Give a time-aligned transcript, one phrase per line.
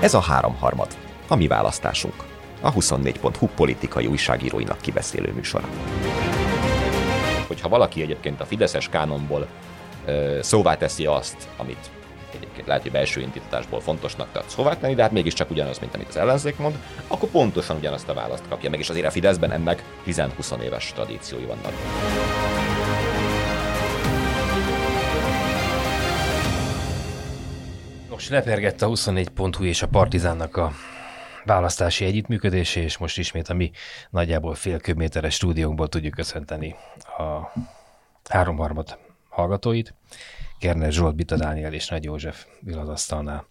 [0.00, 0.88] Ez a háromharmad,
[1.28, 2.14] a mi választásunk.
[2.60, 5.68] A 24.hu politikai újságíróinak kibeszélő műsora.
[7.46, 9.46] Hogyha valaki egyébként a Fideszes kánonból
[10.06, 11.90] ö, szóvá teszi azt, amit
[12.34, 16.08] egyébként lehet, hogy belső indítatásból fontosnak tart szóvá tenni, de hát mégiscsak ugyanaz, mint amit
[16.08, 19.82] az ellenzék mond, akkor pontosan ugyanazt a választ kapja meg, és azért a Fideszben ennek
[20.06, 21.72] 10-20 éves tradíciói vannak.
[28.16, 30.72] Most lepergett a 24.hu és a Partizánnak a
[31.44, 33.70] választási együttműködése, és most ismét a mi
[34.10, 36.74] nagyjából fél köbméteres stúdiónkból tudjuk köszönteni
[37.18, 37.52] a
[38.28, 39.94] háromharmad hallgatóit.
[40.58, 43.46] Kerner Zsolt, Bita Dániel és Nagy József asztalnál.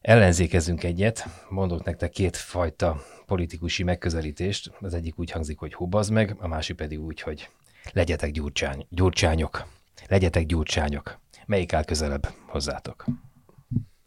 [0.00, 4.72] Ellenzékezünk egyet, mondok nektek kétfajta politikusi megközelítést.
[4.80, 7.48] Az egyik úgy hangzik, hogy hubazd meg, a másik pedig úgy, hogy
[7.92, 9.66] legyetek gyurcsány, gyurcsányok.
[10.08, 11.18] Legyetek gyurcsányok.
[11.46, 13.04] Melyik áll közelebb hozzátok?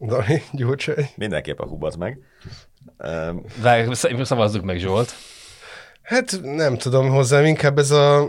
[0.05, 1.09] Dani, Gyurcsány.
[1.16, 2.19] Mindenképp a hubazd meg.
[3.61, 5.14] Várj, szavazzuk meg Zsolt.
[6.02, 8.27] Hát nem tudom, hozzám inkább ez a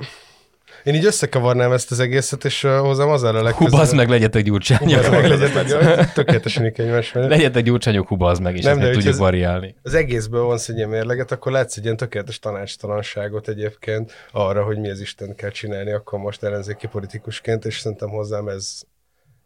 [0.84, 3.72] én így összekavarnám ezt az egészet, és hozzám az áll a legközelebb.
[3.72, 5.04] Hubazz meg, legyetek gyurcsányok.
[5.04, 7.30] Hubazz meg, legyetek, tökéletesen egymás mellett.
[7.30, 9.74] Legyetek gyurcsányok, hubazz meg, és nem, ezt tudjuk variálni.
[9.82, 14.78] Az egészből van egy ilyen mérleget, akkor látsz egy ilyen tökéletes tanácstalanságot egyébként arra, hogy
[14.78, 18.82] mi az Isten kell csinálni, akkor most ellenzéki politikusként, és szerintem hozzám ez,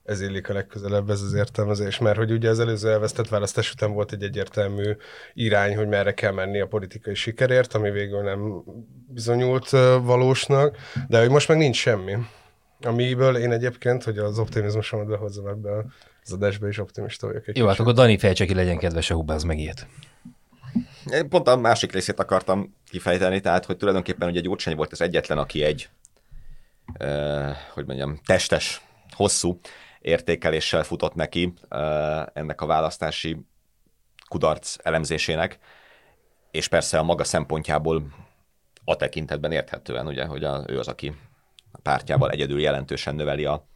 [0.09, 3.93] ez illik a legközelebb ez az értelmezés, mert hogy ugye az előző elvesztett választás után
[3.93, 4.97] volt egy egyértelmű
[5.35, 8.65] irány, hogy merre kell menni a politikai sikerért, ami végül nem
[9.09, 9.71] bizonyult
[10.03, 10.77] valósnak,
[11.09, 12.17] de hogy most meg nincs semmi.
[12.81, 15.85] Amiből én egyébként, hogy az optimizmusomat behozzam ebbe
[16.25, 17.49] az adásba, is optimista vagyok.
[17.49, 19.87] Egy Jó, hát akkor Dani fejtseki legyen kedves, a hubáz meg ilyet.
[21.13, 25.39] Én pont a másik részét akartam kifejteni, tehát, hogy tulajdonképpen ugye Gyurcsány volt az egyetlen,
[25.39, 25.89] aki egy,
[27.01, 29.61] uh, hogy mondjam, testes, hosszú
[30.01, 31.53] értékeléssel futott neki
[32.33, 33.37] ennek a választási
[34.29, 35.59] kudarc elemzésének,
[36.51, 38.03] és persze a maga szempontjából
[38.85, 41.15] a tekintetben érthetően, ugye, hogy a, ő az, aki
[41.73, 43.69] a pártjával egyedül jelentősen növeli a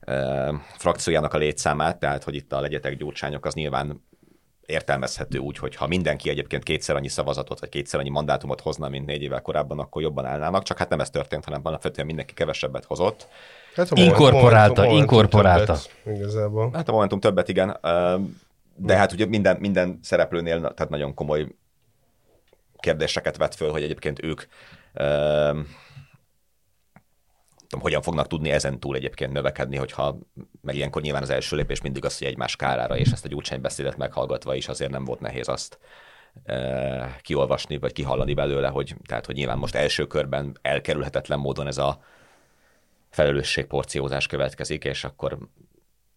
[0.00, 4.04] e, frakciójának a létszámát, tehát hogy itt a legyetek gyurcsányok az nyilván
[4.66, 9.06] értelmezhető úgy, hogy ha mindenki egyébként kétszer annyi szavazatot, vagy kétszer annyi mandátumot hozna, mint
[9.06, 12.84] négy évvel korábban, akkor jobban állnának, csak hát nem ez történt, hanem alapvetően mindenki kevesebbet
[12.84, 13.28] hozott,
[13.74, 15.76] Hát a inkorporálta, momentum, inkorporálta.
[16.02, 16.70] Többet, igazából.
[16.72, 17.78] Hát a Momentum többet, igen.
[18.76, 21.46] De hát ugye minden, minden szereplőnél tehát nagyon komoly
[22.78, 24.42] kérdéseket vet föl, hogy egyébként ők
[27.72, 30.18] tudom, hogyan fognak tudni ezen túl egyébként növekedni, hogyha
[30.60, 33.96] meg ilyenkor nyilván az első lépés mindig az, hogy egymás kárára, és ezt a gyurcsánybeszédet
[33.96, 35.78] meghallgatva is azért nem volt nehéz azt
[36.44, 41.78] e, kiolvasni, vagy kihallani belőle, hogy, tehát, hogy nyilván most első körben elkerülhetetlen módon ez
[41.78, 42.02] a
[43.10, 45.38] felelősségporciózás következik, és akkor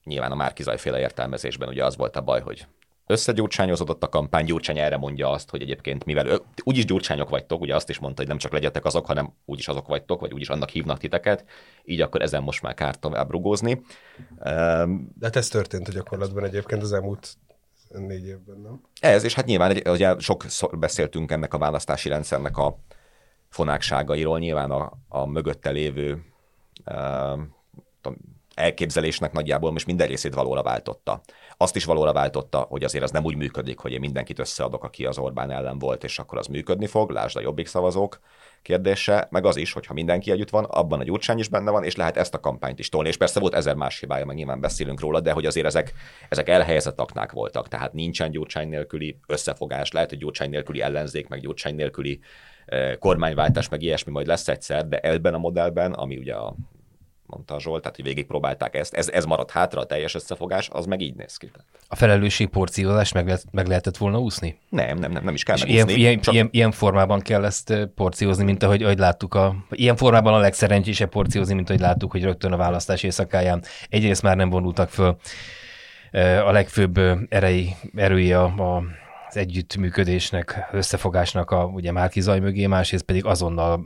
[0.04, 2.68] nyilván a Márkizaj féle értelmezésben ugye az volt a baj, hogy
[3.08, 7.76] összegyurcsányozódott a kampány, Gyurcsány erre mondja azt, hogy egyébként mivel ő, úgyis gyurcsányok vagytok, ugye
[7.76, 10.70] azt is mondta, hogy nem csak legyetek azok, hanem úgyis azok vagytok, vagy úgyis annak
[10.70, 11.46] hívnak titeket,
[11.84, 13.82] így akkor ezen most már kárt tovább rugózni.
[14.40, 17.38] De hát ez történt a gyakorlatban egyébként az elmúlt
[17.90, 18.82] négy évben, nem?
[19.00, 20.46] Ez, és hát nyilván ugye sok
[20.80, 22.80] beszéltünk ennek a választási rendszernek a
[23.50, 26.24] fonákságairól, nyilván a, a mögötte lévő
[28.56, 31.22] elképzelésnek nagyjából most minden részét valóra váltotta.
[31.58, 35.06] Azt is valóra váltotta, hogy azért az nem úgy működik, hogy én mindenkit összeadok, aki
[35.06, 38.20] az Orbán ellen volt, és akkor az működni fog, lásd a jobbik szavazók
[38.62, 41.96] kérdése, meg az is, hogyha mindenki együtt van, abban a gyurcsány is benne van, és
[41.96, 43.08] lehet ezt a kampányt is tolni.
[43.08, 45.94] És persze volt ezer más hibája, meg nyilván beszélünk róla, de hogy azért ezek,
[46.30, 51.40] ezek elhelyezett aknák voltak, tehát nincsen gyurcsány nélküli összefogás, lehet, hogy gyurcsány nélküli ellenzék, meg
[51.40, 52.20] gyurcsány nélküli
[53.00, 56.56] kormányváltás, meg ilyesmi majd lesz egyszer, de ebben a modellben, ami ugye a
[57.26, 61.02] mondta Zsolt, tehát hogy végigpróbálták ezt, ez, ez maradt hátra, a teljes összefogás, az meg
[61.02, 61.52] így néz ki.
[61.88, 64.60] A felelősség porciózás meg, lehet, meg lehetett volna úszni?
[64.70, 66.34] Nem, nem, nem, nem is kell ilyen, ilyen, csak...
[66.34, 69.56] ilyen, ilyen, formában kell ezt porciózni, mint ahogy, ahogy láttuk a...
[69.70, 74.36] Ilyen formában a legszerencsésebb porciózni, mint ahogy láttuk, hogy rögtön a választás éjszakáján egyrészt már
[74.36, 75.18] nem vonultak föl
[76.46, 77.00] a legfőbb
[77.30, 78.84] erei, erői a, a
[79.36, 83.84] az együttműködésnek, összefogásnak a ugye Márki Zaj mögé, másrészt pedig azonnal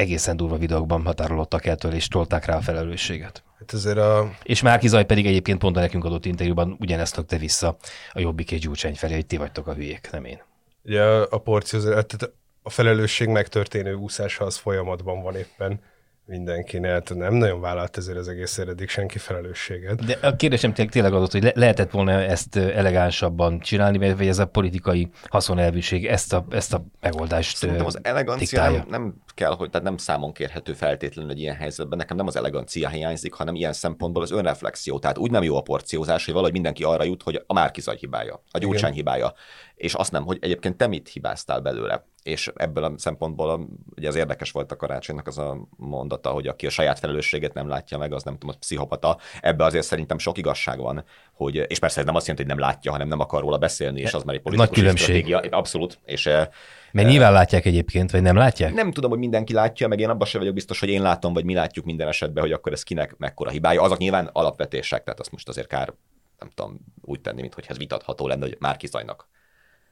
[0.00, 3.42] egészen durva videókban határolottak el és tolták rá a felelősséget.
[3.58, 4.30] Hát ezért a...
[4.42, 7.76] És Márki Zaj pedig egyébként pont a nekünk adott interjúban ugyanezt tökte vissza
[8.12, 10.42] a Jobbik és Gyurcsány felé, hogy ti vagytok a hülyék, nem én.
[10.84, 12.32] Ugye a porció, tehát
[12.62, 15.80] a felelősség megtörténő úszása az folyamatban van éppen
[16.30, 20.04] mindenkinél, hát nem nagyon vállalt ezért az egész eddig senki felelősséget.
[20.04, 24.38] De a kérdésem tényleg, tényleg adott, hogy le- lehetett volna ezt elegánsabban csinálni, vagy ez
[24.38, 29.70] a politikai haszonelvűség ezt a, ezt a megoldást Szerintem az elegancia nem, nem kell, hogy
[29.70, 31.98] tehát nem számon kérhető feltétlenül egy ilyen helyzetben.
[31.98, 34.98] Nekem nem az elegancia hiányzik, hanem ilyen szempontból az önreflexió.
[34.98, 38.42] Tehát úgy nem jó a porciózás, hogy valahogy mindenki arra jut, hogy a Márkizaj hibája,
[38.50, 39.32] a Gyurcsány hibája.
[39.74, 42.04] És azt nem, hogy egyébként te mit hibáztál belőle.
[42.22, 46.66] És ebből a szempontból ugye az érdekes volt a karácsonynak az a mondata, hogy aki
[46.66, 49.18] a saját felelősséget nem látja meg, az nem tudom, az pszichopata.
[49.40, 52.68] Ebbe azért szerintem sok igazság van, hogy, és persze ez nem azt jelenti, hogy nem
[52.70, 55.24] látja, hanem nem akar róla beszélni, és az már egy politikai különbség.
[55.24, 55.56] stratégia.
[55.58, 55.98] Abszolút.
[56.04, 56.48] És eh,
[56.92, 58.74] Mert nyilván látják egyébként, vagy nem látják?
[58.74, 61.44] nem tudom, hogy mindenki látja, meg én abban sem vagyok biztos, hogy én látom, vagy
[61.44, 63.82] mi látjuk minden esetben, hogy akkor ez kinek mekkora hibája.
[63.82, 65.94] Azok nyilván alapvetések, tehát azt most azért kár,
[66.38, 69.28] nem tudom, úgy tenni, mintha ez vitatható lenne, hogy már Zajnak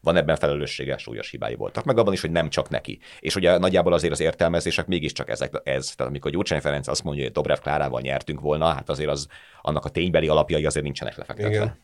[0.08, 2.98] van ebben felelőssége, súlyos hibái voltak, meg abban is, hogy nem csak neki.
[3.20, 5.94] És ugye nagyjából azért az értelmezések mégiscsak ezek, ez.
[5.94, 9.26] Tehát amikor Gyurcsány Ferenc azt mondja, hogy Dobrev Klárával nyertünk volna, hát azért az,
[9.62, 11.54] annak a ténybeli alapjai azért nincsenek lefektetve.
[11.54, 11.78] Igen.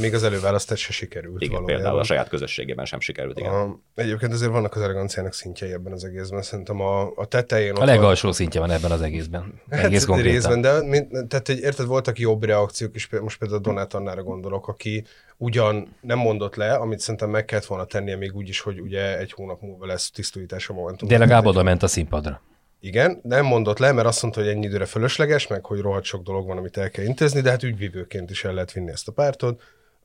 [0.00, 1.74] Még az előválasztás se sikerült Igen, valójában.
[1.76, 3.38] például a saját közösségében sem sikerült.
[3.38, 3.52] Igen.
[3.52, 6.42] A, egyébként azért vannak az eleganciának szintjei ebben az egészben.
[6.42, 9.60] Szerintem a, a tetején A legalsó szintje van ebben az egészben.
[9.68, 10.32] Egész Hát konkrétan.
[10.32, 14.68] részben, de mint, tehát egy, érted, voltak jobb reakciók is, most például Donát Annára gondolok,
[14.68, 15.04] aki
[15.36, 19.18] ugyan nem mondott le, amit szerintem meg kellett volna tennie még úgy is, hogy ugye
[19.18, 21.08] egy hónap múlva lesz tisztújítás a Momentum.
[21.08, 22.40] De legalább oda ment a színpadra.
[22.86, 26.22] Igen, nem mondott le, mert azt mondta, hogy ennyi időre fölösleges, meg hogy rohadt sok
[26.22, 29.12] dolog van, amit el kell intézni, de hát ügyvívőként is el lehet vinni ezt a
[29.12, 29.62] pártot.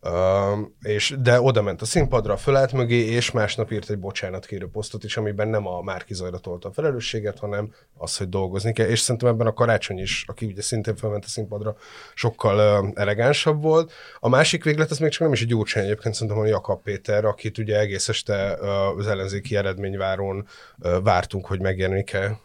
[0.10, 5.04] Um, és, de oda ment a színpadra, fölállt mögé, és másnap írt egy bocsánatkérő posztot
[5.04, 8.88] is, amiben nem a Márki Zajra tolta a felelősséget, hanem az, hogy dolgozni kell.
[8.88, 11.76] És szerintem ebben a karácsony is, aki ugye szintén felment a színpadra,
[12.14, 13.92] sokkal uh, elegánsabb volt.
[14.20, 17.26] A másik véglet, az még csak nem is egy gyurcsány egyébként, szerintem a Jakab Péter,
[17.26, 22.40] akit ugye egész este uh, az ellenzéki eredményváron uh, vártunk, hogy megjelenik-e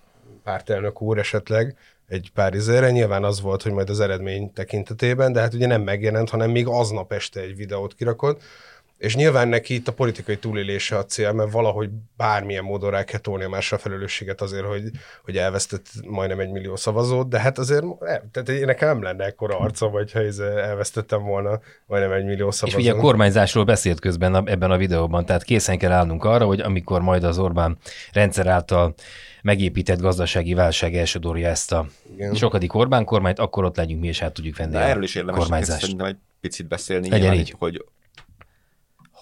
[0.47, 1.77] pártelnök úr esetleg
[2.09, 2.91] egy pár izére.
[2.91, 6.67] Nyilván az volt, hogy majd az eredmény tekintetében, de hát ugye nem megjelent, hanem még
[6.67, 8.43] aznap este egy videót kirakott.
[8.99, 13.21] És nyilván neki itt a politikai túlélése a cél, mert valahogy bármilyen módon rá kell
[13.21, 14.83] tolni a másra felelősséget azért, hogy,
[15.25, 19.25] hogy elvesztett majdnem egy millió szavazót, de hát azért, eh, tehát én nekem nem lenne
[19.25, 22.81] ekkora arca, vagy ha elvesztettem volna majdnem egy millió És szavazót.
[22.81, 26.61] ugye a kormányzásról beszélt közben a- ebben a videóban, tehát készen kell állnunk arra, hogy
[26.61, 27.79] amikor majd az Orbán
[28.13, 28.95] rendszer által
[29.43, 32.35] megépített gazdasági válság elsodorja ezt a Igen.
[32.35, 35.81] sokadik Orbán kormányt, akkor ott legyünk mi, és át tudjuk venni erről is érdemes kormányzást.
[35.81, 37.55] szerintem egy picit beszélni, Legyen nyilván, így.
[37.59, 37.85] hogy,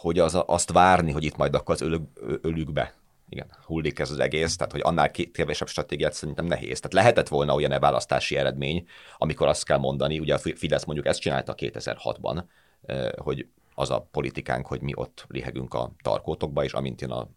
[0.04, 2.02] hogy az, azt várni, hogy itt majd akkor az ölük,
[2.40, 2.94] ölükbe
[3.28, 6.80] igen, hullik ez az egész, tehát hogy annál kevesebb stratégiát szerintem nehéz.
[6.80, 8.86] Tehát lehetett volna olyan választási eredmény,
[9.18, 12.44] amikor azt kell mondani, ugye a Fi- Fidesz mondjuk ezt csinálta 2006-ban,
[12.82, 17.28] eh, hogy az a politikánk, hogy mi ott lihegünk a tarkótokba, és amint jön a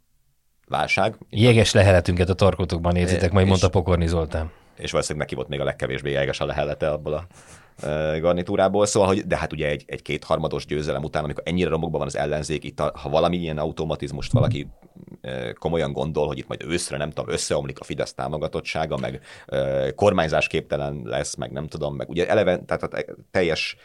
[0.68, 4.52] válság, Jeges leheletünket a tarkótokban érzitek, majd mondta Pokorni Zoltán.
[4.78, 7.28] És valószínűleg neki volt még a legkevésbé jeges a lehellete abból a
[8.20, 12.08] garnitúrából, szóval, hogy, de hát ugye egy, egy kétharmados győzelem után, amikor ennyire romokban van
[12.08, 14.68] az ellenzék, itt a, ha valami ilyen automatizmust valaki
[15.60, 20.48] komolyan gondol, hogy itt majd őszre, nem tudom, összeomlik a Fidesz támogatottsága, meg e, kormányzás
[20.48, 23.76] képtelen lesz, meg nem tudom, meg ugye eleve, tehát a te- teljes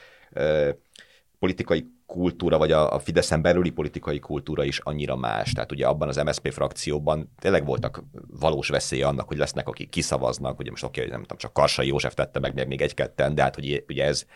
[1.39, 5.53] politikai kultúra, vagy a, a Fideszen belüli politikai kultúra is annyira más.
[5.53, 8.03] Tehát ugye abban az MSZP frakcióban tényleg voltak
[8.41, 11.87] valós veszélye annak, hogy lesznek, akik kiszavaznak, ugye most oké, hogy nem tudom, csak Karsai
[11.87, 14.27] József tette meg, meg még egy-ketten, de hát hogy ugye ez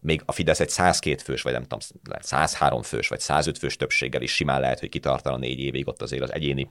[0.00, 1.78] még a Fidesz egy 102 fős, vagy nem tudom,
[2.08, 6.02] lehet 103 fős, vagy 105 fős többséggel is simán lehet, hogy kitartana négy évig, ott
[6.02, 6.70] azért az egyéni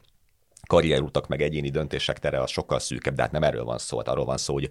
[0.68, 4.08] karrierutak, meg egyéni döntések tere az sokkal szűkebb, de hát nem erről van szó, hát
[4.08, 4.70] arról van szó, hogy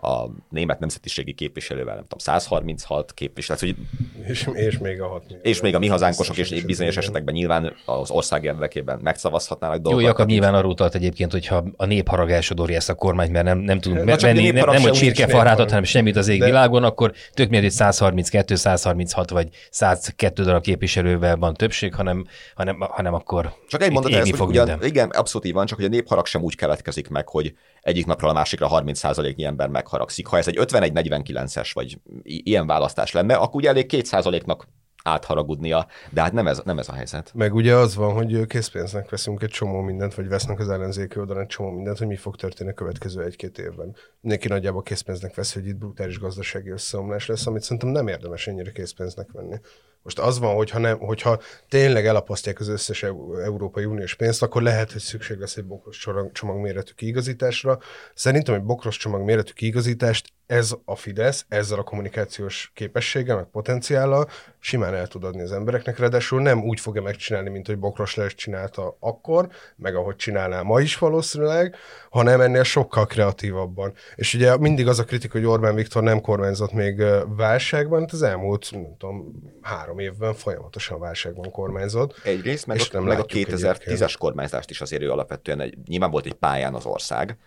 [0.00, 3.86] a német nemzetiségi képviselővel, nem tudom, 136 képviselő, tehát, hogy
[4.30, 5.40] És, és még a hat millió.
[5.42, 7.04] és még a mi hazánkosok Biztos, bizonyos igen.
[7.04, 10.08] esetekben nyilván az ország érdekében megszavazhatnának Jó, dolgokat.
[10.08, 13.80] Jakab nyilván arról utalt egyébként, hogyha a népharag elsodorja ezt a kormányt, mert nem, nem
[13.80, 17.62] tudunk csak venni, nem, nem hogy csirkefarhátot, hanem semmit az De- égvilágon, akkor tök mindegy,
[17.62, 23.92] hogy 132, 136 vagy 102 darab képviselővel van többség, hanem, hanem, hanem akkor Csak egy
[23.92, 24.88] mondat, ez, fog ugyan, minden.
[24.88, 27.54] igen, abszolút így van, csak hogy a népharag sem úgy keletkezik meg, hogy
[27.88, 30.26] egyik napról a másikra 30%-nyi ember megharagszik.
[30.26, 34.68] Ha ez egy 51-49-es vagy ilyen választás lenne, akkor ugye elég 2%-nak
[35.02, 37.32] átharagudnia, de hát nem ez, nem ez a helyzet.
[37.34, 41.42] Meg ugye az van, hogy készpénznek veszünk egy csomó mindent, vagy vesznek az ellenzéki oldalon
[41.42, 43.96] egy csomó mindent, hogy mi fog történni a következő egy-két évben.
[44.20, 48.70] Mindenki nagyjából készpénznek vesz, hogy itt brutális gazdasági összeomlás lesz, amit szerintem nem érdemes ennyire
[48.70, 49.56] készpénznek venni.
[50.02, 53.02] Most az van, hogyha, nem, hogyha tényleg elapasztják az összes
[53.44, 57.78] Európai Uniós pénzt, akkor lehet, hogy szükség lesz egy bokros csomag méretű kiigazításra.
[58.14, 64.28] Szerintem egy bokros csomag méretű kiigazítást ez a Fidesz ezzel a kommunikációs képességgel, meg potenciállal
[64.58, 68.34] simán el tud adni az embereknek, ráadásul nem úgy fogja megcsinálni, mint hogy Bokros Lajos
[68.34, 71.76] csinálta akkor, meg ahogy csinálná ma is valószínűleg,
[72.10, 73.92] hanem ennél sokkal kreatívabban.
[74.14, 77.02] És ugye mindig az a kritika, hogy Orbán Viktor nem kormányzott még
[77.36, 82.20] válságban, hát az elmúlt, nem tudom, három évben folyamatosan válságban kormányzott.
[82.24, 86.26] Egyrészt, meg, és nem meg a 2010-es kormányzást is azért ő alapvetően, egy, nyilván volt
[86.26, 87.38] egy pályán az ország,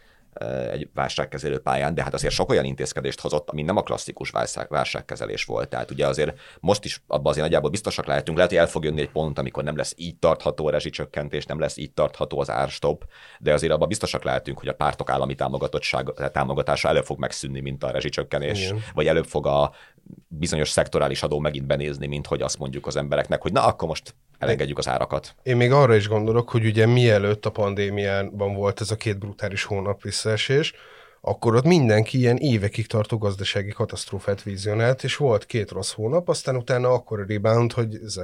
[0.72, 4.70] egy válságkezelő pályán, de hát azért sok olyan intézkedést hozott, ami nem a klasszikus válság,
[4.70, 5.70] válságkezelés volt.
[5.70, 9.02] Tehát ugye azért most is abban azért nagyjából biztosak lehetünk, lehet, hogy el fog jönni
[9.02, 13.06] egy pont, amikor nem lesz így tartható a rezsicsökkentés, nem lesz így tartható az árstop,
[13.40, 15.36] de azért abban biztosak lehetünk, hogy a pártok állami
[16.32, 18.84] támogatása előbb fog megszűnni, mint a rezsicsökkenés, Igen.
[18.94, 19.72] vagy előbb fog a
[20.28, 24.16] bizonyos szektorális adó megint benézni, mint hogy azt mondjuk az embereknek, hogy na akkor most
[24.42, 25.36] elengedjük az árakat.
[25.44, 29.64] Én még arra is gondolok, hogy ugye mielőtt a pandémiában volt ez a két brutális
[29.64, 30.74] hónap visszaesés,
[31.22, 36.56] akkor ott mindenki ilyen évekig tartó gazdasági katasztrófát vizionált, és volt két rossz hónap, aztán
[36.56, 38.20] utána akkor a rebound, hogy ez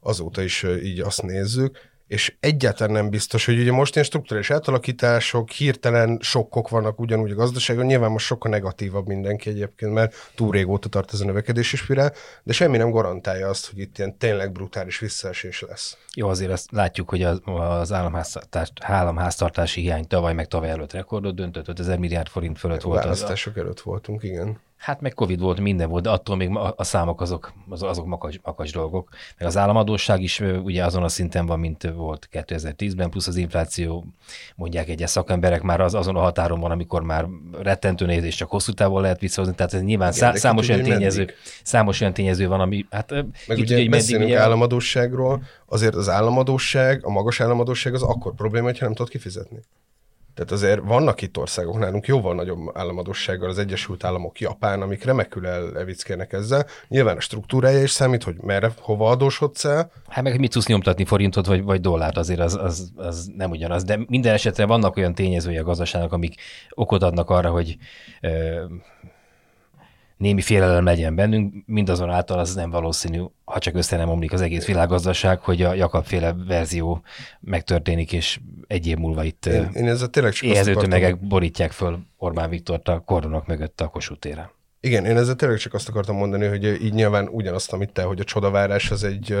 [0.00, 5.50] azóta is így azt nézzük, és egyáltalán nem biztos, hogy ugye most ilyen struktúrális átalakítások,
[5.50, 10.88] hirtelen sokkok vannak ugyanúgy a gazdaságon, nyilván most sokkal negatívabb mindenki egyébként, mert túl régóta
[10.88, 12.12] tart ez a növekedési spirál,
[12.42, 15.96] de semmi nem garantálja azt, hogy itt ilyen tényleg brutális visszaesés lesz.
[16.14, 17.92] Jó, azért azt látjuk, hogy az, az
[18.80, 23.02] államháztartási hiány tavaly meg tavaly előtt rekordot döntött, 5000 milliárd forint fölött volt.
[23.02, 24.60] Választások az, előtt voltunk, igen.
[24.78, 28.72] Hát meg Covid volt, minden volt, de attól még a számok azok, azok makacs, makacs
[28.72, 29.08] dolgok.
[29.38, 34.04] Meg az államadóság is ugye azon a szinten van, mint volt 2010-ben, plusz az infláció,
[34.56, 37.26] mondják egyes szakemberek már az, azon a határon van, amikor már
[37.60, 39.54] rettentő nehéz és csak hosszú távon lehet visszahozni.
[39.54, 41.30] Tehát ez nyilván Igen, szá- számos, olyan tényező,
[41.62, 43.10] számos olyan tényező van, ami hát...
[43.10, 48.66] Meg ugye, ugye beszélünk meddig, államadóságról, azért az államadóság, a magas államadóság az akkor probléma,
[48.66, 49.58] hogyha nem tudod kifizetni.
[50.38, 55.46] Tehát azért vannak itt országok nálunk jóval nagyobb államadossággal, az Egyesült Államok, Japán, amik remekül
[55.46, 56.66] elevickelnek ezzel.
[56.88, 59.90] Nyilván a struktúrája is számít, hogy merre, hova adósodsz el.
[60.08, 63.84] Hát meg mit tudsz nyomtatni forintot vagy, vagy dollárt, azért az, az, az, nem ugyanaz.
[63.84, 66.34] De minden esetre vannak olyan tényezői a gazdaságnak, amik
[66.70, 67.76] okot adnak arra, hogy
[68.20, 68.64] ö,
[70.18, 74.66] némi félelem legyen bennünk, mindazonáltal az nem valószínű, ha csak össze nem omlik az egész
[74.66, 77.02] világgazdaság, hogy a Jakab-féle verzió
[77.40, 82.50] megtörténik, és egy év múlva itt én, én ezzel tényleg éhező tömegek borítják föl Orbán
[82.50, 84.50] Viktort a kordonok mögött a Kossuth téren.
[84.80, 88.20] Igen, én ezzel tényleg csak azt akartam mondani, hogy így nyilván ugyanazt, amit te, hogy
[88.20, 89.36] a csodavárás az egy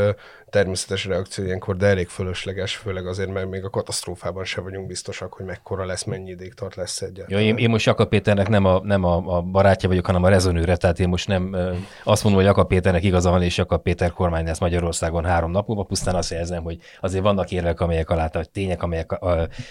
[0.50, 5.32] természetes reakció ilyenkor, de elég fölösleges, főleg azért, mert még a katasztrófában se vagyunk biztosak,
[5.32, 7.42] hogy mekkora lesz, mennyi ideig tart lesz egyáltalán.
[7.42, 10.28] Ja, én, én most Jakab Péternek nem, a, nem a, a barátja vagyok, hanem a
[10.28, 11.56] rezonőre, tehát én most nem
[12.04, 15.66] azt mondom, hogy Jakab Péternek igaza van, és Jakab Péter kormány lesz Magyarországon három nap
[15.66, 19.18] múlva, pusztán azt jelzem, hogy azért vannak érvek, amelyek alá, tények, amelyek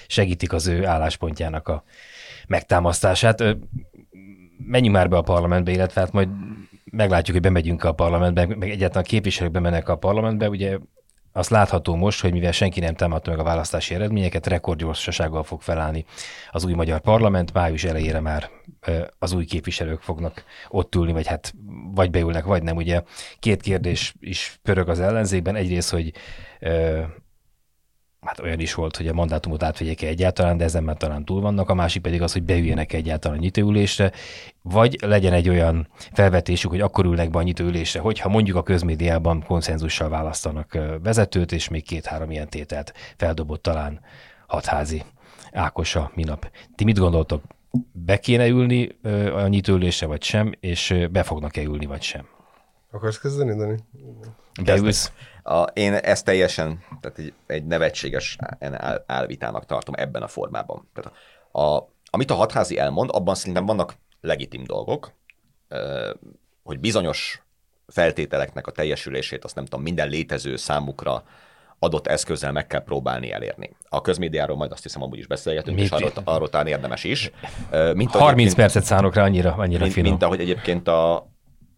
[0.07, 1.83] segítik az ő álláspontjának a
[2.47, 3.43] megtámasztását
[4.57, 6.29] menjünk már be a parlamentbe, illetve hát majd
[6.91, 10.77] meglátjuk, hogy bemegyünk a parlamentbe, meg egyáltalán a képviselők bemennek a parlamentbe, ugye
[11.31, 16.05] azt látható most, hogy mivel senki nem támadta meg a választási eredményeket, rekordgyorsasággal fog felállni
[16.51, 18.49] az új magyar parlament, május elejére már
[19.19, 21.53] az új képviselők fognak ott ülni, vagy hát
[21.93, 22.75] vagy beülnek, vagy nem.
[22.75, 23.03] Ugye
[23.39, 25.55] két kérdés is pörög az ellenzékben.
[25.55, 26.11] Egyrészt, hogy
[28.27, 31.41] hát olyan is volt, hogy a mandátumot átvegyék -e egyáltalán, de ezen már talán túl
[31.41, 34.11] vannak, a másik pedig az, hogy beüljenek egyáltalán a nyitóülésre,
[34.61, 39.43] vagy legyen egy olyan felvetésük, hogy akkor ülnek be a nyitóülésre, hogyha mondjuk a közmédiában
[39.43, 43.99] konszenzussal választanak vezetőt, és még két-három ilyen tételt feldobott talán
[44.47, 45.03] hatházi
[45.51, 46.51] Ákosa minap.
[46.75, 47.43] Ti mit gondoltok?
[47.91, 48.97] Be kéne ülni
[49.35, 52.25] a nyitóülésre, vagy sem, és be fognak-e ülni, vagy sem?
[52.91, 53.77] Akarsz kezdeni, Dani?
[54.63, 55.11] Beülsz?
[55.47, 58.37] A, én ezt teljesen, tehát egy, egy nevetséges
[59.05, 60.89] elvitának tartom ebben a formában.
[60.93, 61.13] Tehát
[61.51, 65.11] a, amit a hatházi elmond, abban szerintem vannak legitim dolgok,
[66.63, 67.41] hogy bizonyos
[67.87, 71.23] feltételeknek a teljesülését, azt nem tudom, minden létező számukra
[71.79, 73.75] adott eszközzel meg kell próbálni elérni.
[73.89, 77.31] A közmédiáról majd azt hiszem amúgy is beszélgetünk, és arról, arról talán érdemes is.
[77.93, 80.09] Mint 30 percet szánok rá, annyira, annyira mint, finom.
[80.09, 81.27] Mint ahogy egyébként a,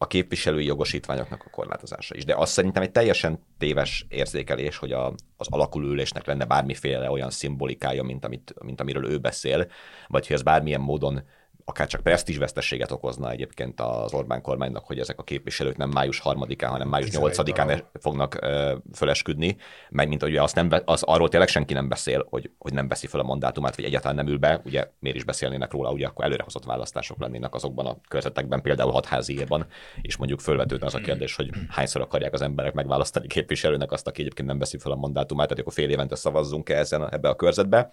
[0.02, 2.26] a képviselői jogosítványoknak a korlátozása is.
[2.26, 8.04] De az szerintem egy teljesen téves érzékelés, hogy a, az alakulülésnek lenne bármiféle olyan szimbolikája,
[8.04, 9.68] mint, amit, mint amiről ő beszél,
[10.08, 11.24] vagy hogy ez bármilyen módon
[11.70, 16.68] akár csak presztízsvesztességet okozna egyébként az Orbán kormánynak, hogy ezek a képviselők nem május 3-án,
[16.70, 19.58] hanem május 8-án fognak ö, fölesküdni,
[19.90, 23.08] meg mint hogy azt nem, az arról tényleg senki nem beszél, hogy, hogy nem veszi
[23.08, 26.26] fel a mandátumát, vagy egyáltalán nem ül be, ugye miért is beszélnének róla, ugye akkor
[26.26, 29.68] előrehozott választások lennének azokban a körzetekben, például hatháziében,
[30.02, 34.22] és mondjuk fölvetődne az a kérdés, hogy hányszor akarják az emberek megválasztani képviselőnek azt, aki
[34.22, 37.90] egyébként nem veszi fel a mandátumát, tehát akkor fél évente szavazzunk-e ezen, ebbe a körzetbe.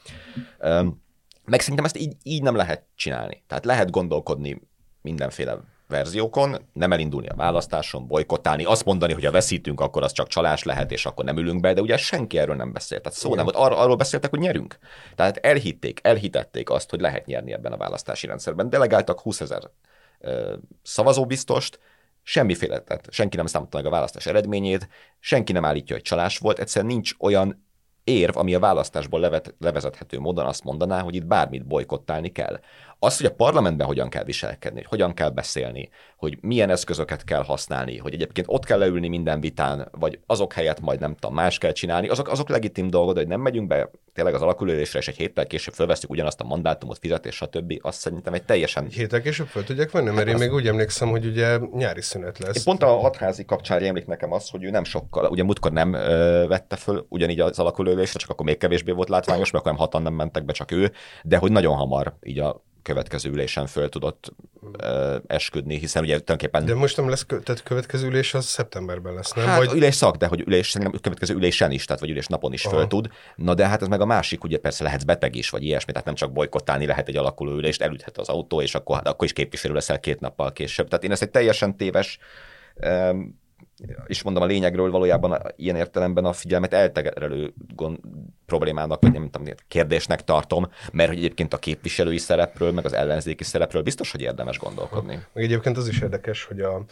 [1.46, 3.42] Meg szerintem ezt így, így nem lehet csinálni.
[3.46, 4.60] Tehát lehet gondolkodni
[5.02, 10.28] mindenféle verziókon, nem elindulni a választáson, bolykottálni, azt mondani, hogy ha veszítünk, akkor az csak
[10.28, 13.02] csalás lehet, és akkor nem ülünk be, de ugye senki erről nem beszélt.
[13.02, 14.78] Tehát szó nem volt, arról, arról beszéltek, hogy nyerünk.
[15.14, 18.70] Tehát elhitték, elhitették azt, hogy lehet nyerni ebben a választási rendszerben.
[18.70, 19.70] Delegáltak 20 ezer
[20.82, 21.78] szavazóbiztost,
[22.22, 24.88] semmiféle, tehát senki nem számolta meg a választás eredményét,
[25.18, 27.65] senki nem állítja, hogy csalás volt, egyszerűen nincs olyan
[28.06, 32.60] érv, ami a választásból levet, levezethető módon azt mondaná, hogy itt bármit bolykottálni kell.
[32.98, 37.42] Az, hogy a parlamentben hogyan kell viselkedni, hogy hogyan kell beszélni, hogy milyen eszközöket kell
[37.42, 41.58] használni, hogy egyébként ott kell leülni minden vitán, vagy azok helyett majd nem tudom, más
[41.58, 45.16] kell csinálni, azok, azok legitim dolgok, hogy nem megyünk be tényleg az alakulésre, és egy
[45.16, 47.78] héttel később fölveszünk ugyanazt a mandátumot, fizetés, stb.
[47.82, 48.84] Azt szerintem egy teljesen...
[48.84, 50.06] Egy héttel később föl tudják venni?
[50.06, 50.40] Mert hát én az...
[50.40, 52.56] még úgy emlékszem, hogy ugye nyári szünet lesz.
[52.56, 55.92] Én pont a hatházi kapcsán emlék nekem az, hogy ő nem sokkal, ugye múltkor nem
[55.92, 59.80] ö, vette föl ugyanígy az alakulésre, csak akkor még kevésbé volt látványos, mert akkor nem
[59.80, 63.88] hatan nem mentek be, csak ő, de hogy nagyon hamar így a következő ülésen föl
[63.88, 66.64] tudott uh, esküdni, hiszen ugye tulajdonképpen...
[66.64, 69.46] De most nem lesz, tehát következő ülés az szeptemberben lesz, nem?
[69.46, 69.76] Hát vagy...
[69.76, 72.76] ülés szak, de hogy ülés, szerintem következő ülésen is, tehát vagy ülés napon is Aha.
[72.76, 73.08] föl tud.
[73.36, 76.06] Na de hát ez meg a másik, ugye persze lehet beteg is, vagy ilyesmi, tehát
[76.06, 79.32] nem csak bolykottálni lehet egy alakuló ülést, elüthet az autó, és akkor, hát akkor is
[79.32, 80.88] képviselő leszel két nappal később.
[80.88, 82.18] Tehát én ezt egy teljesen téves
[82.74, 83.44] um,
[84.06, 87.98] és mondom a lényegről valójában ilyen értelemben a figyelmet eltegerelő gond,
[88.46, 93.44] problémának, vagy nem tudom, kérdésnek tartom, mert hogy egyébként a képviselői szerepről, meg az ellenzéki
[93.44, 95.14] szerepről biztos, hogy érdemes gondolkodni.
[95.32, 96.84] Meg egyébként az is érdekes, hogy a,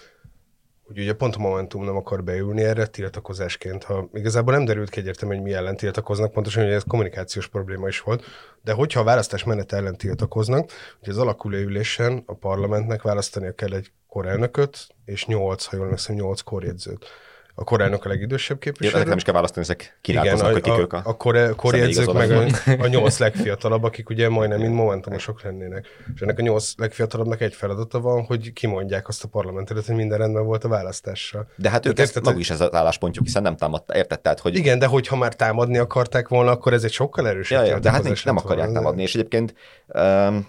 [0.86, 5.00] hogy ugye pont a Momentum nem akar beülni erre tiltakozásként, ha igazából nem derült ki
[5.00, 8.24] egyértelműen, hogy mi ellen tiltakoznak, pontosan, hogy ez kommunikációs probléma is volt,
[8.62, 13.72] de hogyha a választás menet ellen tiltakoznak, hogy az alakuló ülésen a parlamentnek választania kell
[13.72, 17.06] egy korelnököt, és nyolc, ha jól emlékszem, nyolc korjegyzőt
[17.54, 18.96] a korelnök a legidősebb képviselő.
[18.96, 22.30] Igen, nem is kell választani, ezek kínálkoznak, hogy kik ők a, a, kor, korjegyzők, meg
[22.30, 22.46] a,
[22.78, 25.86] a nyolc legfiatalabb, akik ugye majdnem mind momentumosok lennének.
[26.14, 30.18] És ennek a nyolc legfiatalabbnak egy feladata van, hogy kimondják azt a parlamentet, hogy minden
[30.18, 31.46] rendben volt a választással.
[31.56, 34.20] De hát ők ezt maguk is ez az álláspontjuk, hiszen nem támadta, érted?
[34.20, 34.56] Tehát, hogy...
[34.56, 37.64] Igen, de hogyha már támadni akarták volna, akkor ez egy sokkal erősebb.
[37.64, 38.80] Ja, ja, de hát nincs, nem akarják volna.
[38.80, 39.54] támadni, és egyébként
[39.86, 40.48] um,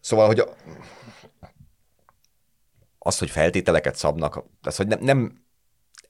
[0.00, 0.48] szóval, hogy a,
[3.02, 5.42] az, hogy feltételeket szabnak, az, hogy nem, nem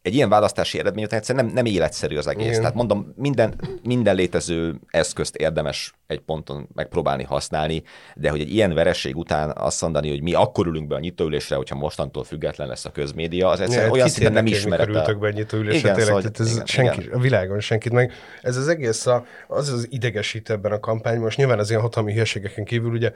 [0.02, 2.46] egy ilyen választási eredmény után egyszerűen nem, nem életszerű az egész.
[2.46, 2.60] Igen.
[2.60, 7.82] Tehát mondom, minden, minden létező eszközt érdemes egy ponton megpróbálni használni,
[8.14, 11.56] de hogy egy ilyen vereség után azt mondani, hogy mi akkor ülünk be a nyitóülésre,
[11.56, 14.88] hogyha mostantól független lesz a közmédia, az egyszerűen ja, olyan szinten nem ismeret.
[14.88, 17.18] ültök be a nyitóülésre, igen, tényleg, szóval, ez igen, senki, igen.
[17.18, 18.12] a világon senkit meg.
[18.42, 22.12] Ez az egész, a, az az idegesít ebben a kampányban, most nyilván az ilyen hatalmi
[22.12, 23.12] hülyeségeken kívül, ugye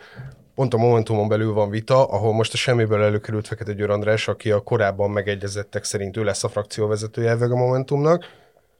[0.55, 4.51] pont a Momentumon belül van vita, ahol most a semmiből előkerült Fekete Győr András, aki
[4.51, 8.25] a korábban megegyezettek szerint ő lesz a frakcióvezetője a Momentumnak,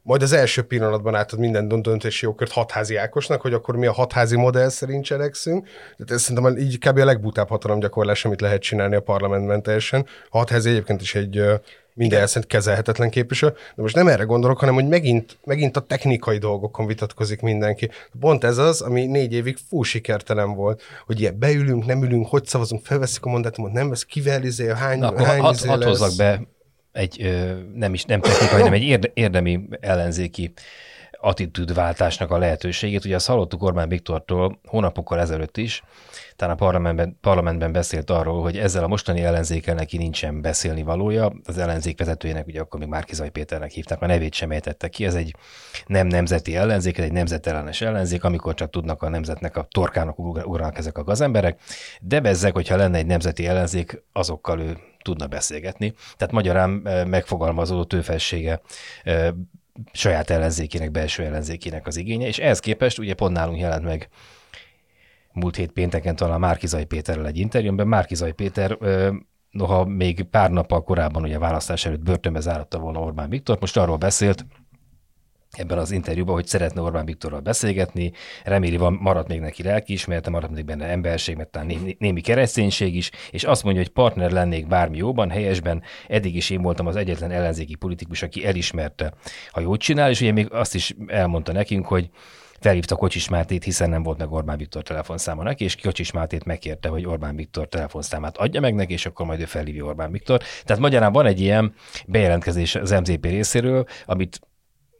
[0.07, 4.37] majd az első pillanatban átad minden döntési jogkört hatházi Ákosnak, hogy akkor mi a hatházi
[4.37, 5.65] modell szerint cselekszünk.
[5.65, 6.97] Tehát ez szerintem így kb.
[6.97, 10.05] a legbutább hatalomgyakorlás, amit lehet csinálni a parlamentben teljesen.
[10.29, 11.43] A hatházi egyébként is egy
[11.93, 13.51] minden elszent kezelhetetlen képviselő.
[13.75, 17.89] De most nem erre gondolok, hanem hogy megint, megint a technikai dolgokon vitatkozik mindenki.
[18.19, 22.45] Pont ez az, ami négy évig fú sikertelen volt, hogy ilyen beülünk, nem ülünk, hogy
[22.45, 26.15] szavazunk, felveszik a mandátumot, nem vesz, kivel izé, hány, Na, hány hat, izé hat hozzak
[26.17, 26.41] be
[26.97, 30.53] egy nem is nem technikai, hanem egy érdemi ellenzéki
[31.19, 33.05] attitűdváltásnak a lehetőségét.
[33.05, 35.83] Ugye azt hallottuk Orbán Viktortól hónapokkal ezelőtt is,
[36.35, 41.33] talán a parlamentben, parlamentben beszélt arról, hogy ezzel a mostani ellenzékkel neki nincsen beszélni valója.
[41.43, 45.05] Az ellenzék vezetőjének, ugye akkor még Márkizaj Péternek hívták, már nevét sem ejtette ki.
[45.05, 45.35] Ez egy
[45.85, 50.77] nem nemzeti ellenzék, ez egy nemzetellenes ellenzék, amikor csak tudnak a nemzetnek a torkának ugranak
[50.77, 51.59] ezek a gazemberek.
[52.01, 55.93] De bezzek, hogyha lenne egy nemzeti ellenzék, azokkal ő tudna beszélgetni.
[56.15, 56.69] Tehát magyarán
[57.07, 58.61] megfogalmazódott ő felsége
[59.91, 64.09] saját ellenzékének, belső ellenzékének az igénye, és ehhez képest ugye pont nálunk jelent meg
[65.33, 67.87] múlt hét pénteken talán Márkizai Péterrel egy interjúmban.
[67.87, 68.77] Márkizai Péter
[69.51, 73.77] noha még pár nappal korábban ugye a választás előtt börtönbe záratta volna Orbán Viktor, most
[73.77, 74.45] arról beszélt,
[75.51, 78.11] ebben az interjúban, hogy szeretne Orbán Viktorral beszélgetni,
[78.43, 83.11] reméli van, maradt még neki lelkiismerete, maradt még benne emberség, mert talán némi, kereszténység is,
[83.31, 87.31] és azt mondja, hogy partner lennék bármi jóban, helyesben, eddig is én voltam az egyetlen
[87.31, 89.13] ellenzéki politikus, aki elismerte,
[89.51, 92.09] ha jót csinál, és ugye még azt is elmondta nekünk, hogy
[92.59, 96.89] felhívta Kocsis Mátét, hiszen nem volt meg Orbán Viktor telefonszáma neki, és Kocsis Mátét megkérte,
[96.89, 100.41] hogy Orbán Viktor telefonszámát adja meg neki, és akkor majd ő felhívja Orbán Viktor.
[100.63, 101.73] Tehát magyarán van egy ilyen
[102.05, 104.39] bejelentkezés az MZP részéről, amit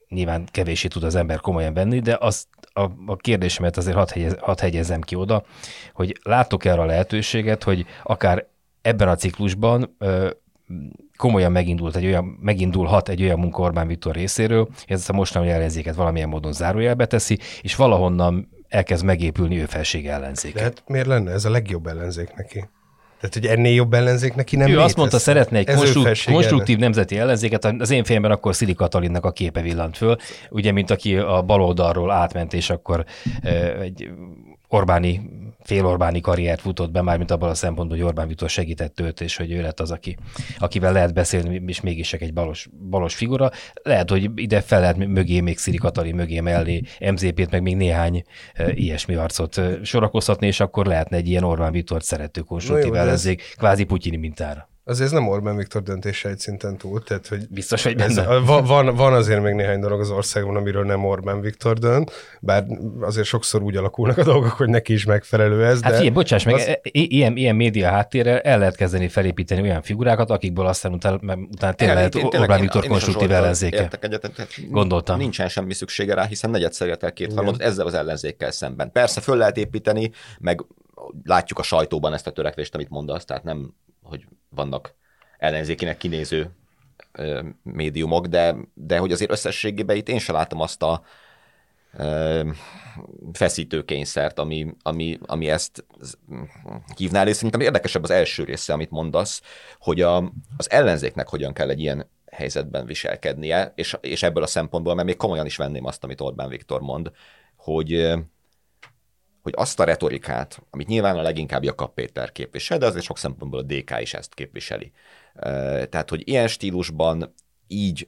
[0.09, 4.35] nyilván kevésé tud az ember komolyan venni, de az, a, a kérdésemet azért hadd, hegyez,
[4.39, 5.43] hadd hegyezem ki oda,
[5.93, 8.47] hogy látok erre a lehetőséget, hogy akár
[8.81, 10.29] ebben a ciklusban ö,
[11.17, 15.95] komolyan megindult egy olyan, megindulhat egy olyan munka Orbán Viktor részéről, ezt a mostani ellenzéket
[15.95, 20.57] valamilyen módon zárójelbe teszi, és valahonnan elkezd megépülni ő felség ellenzéke.
[20.57, 22.69] De hát miért lenne ez a legjobb ellenzék neki?
[23.19, 24.86] Tehát, hogy ennél jobb ellenzék neki nem Ő létezne.
[24.88, 29.32] azt mondta, szeretne egy felsége konstruktív nemzeti ellenzéket, az én fejemben akkor Szili Katalinnak a
[29.32, 30.15] képe villant föl,
[30.49, 33.06] ugye, mint aki a baloldalról átment, és akkor
[33.82, 34.10] egy
[34.67, 35.30] Orbáni,
[35.67, 39.51] fél-Orbáni karriert futott be, mármint abban a szempontból, hogy Orbán Viktor segített őt, és hogy
[39.51, 40.17] ő lett az, aki,
[40.58, 43.51] akivel lehet beszélni, és mégis csak egy balos, balos figura.
[43.84, 48.23] Lehet, hogy ide fel lehet mögé még Szili Katalin mögé mellé MZP-t, meg még néhány
[48.53, 53.03] e, ilyesmi arcot sorakoztatni, és akkor lehetne egy ilyen Orbán Viktor szerető konstruktív de ez-
[53.03, 54.69] ellenzék, kvázi Putyini mintára.
[54.88, 58.38] Azért ez nem Orbán Viktor döntése egy szinten túl, tehát hogy Biztos, hogy ez, benne.
[58.38, 62.65] van, van, van azért még néhány dolog az országban, amiről nem Orbán Viktor dönt, bár
[63.02, 66.43] azért sokszor úgy alakulnak a dolgok, hogy neki is megfelelő ez, Hát de figyelj, bocsáss
[66.43, 66.78] meg, az- az...
[66.91, 71.15] ilyen, ilyen média háttérrel el lehet kezdeni felépíteni olyan figurákat, akikből aztán utána,
[71.52, 73.89] utána tényleg lehet Én- én tényleg Orbán Viktor konstruktív ellenzéke.
[74.02, 75.17] Egyet, tehát Gondoltam.
[75.17, 78.91] Nincsen semmi szüksége rá, hiszen negyedszer el két harmadot ezzel az ellenzékkel szemben.
[78.91, 80.65] Persze föl lehet építeni, meg
[81.23, 83.73] látjuk a sajtóban ezt a törekvést, amit mondasz, tehát nem,
[84.07, 84.95] hogy vannak
[85.37, 86.51] ellenzékinek kinéző
[87.63, 91.03] médiumok, de, de hogy azért összességében itt én sem látom azt a
[91.93, 92.49] ö,
[93.33, 95.85] feszítő kényszert, ami, ami, ami ezt
[96.95, 99.41] hívnál, és szerintem érdekesebb az első része, amit mondasz,
[99.79, 100.17] hogy a,
[100.57, 105.17] az ellenzéknek hogyan kell egy ilyen helyzetben viselkednie, és, és ebből a szempontból, mert még
[105.17, 107.11] komolyan is venném azt, amit Orbán Viktor mond,
[107.55, 108.13] hogy,
[109.47, 113.60] hogy azt a retorikát, amit nyilván a leginkább Jakab Péter képvisel, de azért sok szempontból
[113.60, 114.91] a DK is ezt képviseli.
[115.89, 117.33] Tehát, hogy ilyen stílusban
[117.67, 118.07] így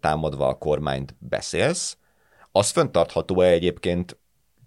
[0.00, 1.96] támadva a kormányt beszélsz,
[2.52, 4.16] az föntartható-e egyébként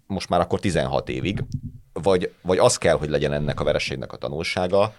[0.06, 1.44] most már akkor 16 évig,
[1.92, 4.94] vagy, vagy az kell, hogy legyen ennek a vereségnek a tanulsága,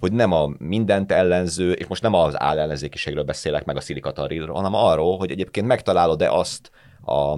[0.00, 4.74] hogy nem a mindent ellenző, és most nem az állellenzékiségről beszélek, meg a szilikatarilról, hanem
[4.74, 6.70] arról, hogy egyébként megtalálod-e azt
[7.04, 7.36] a,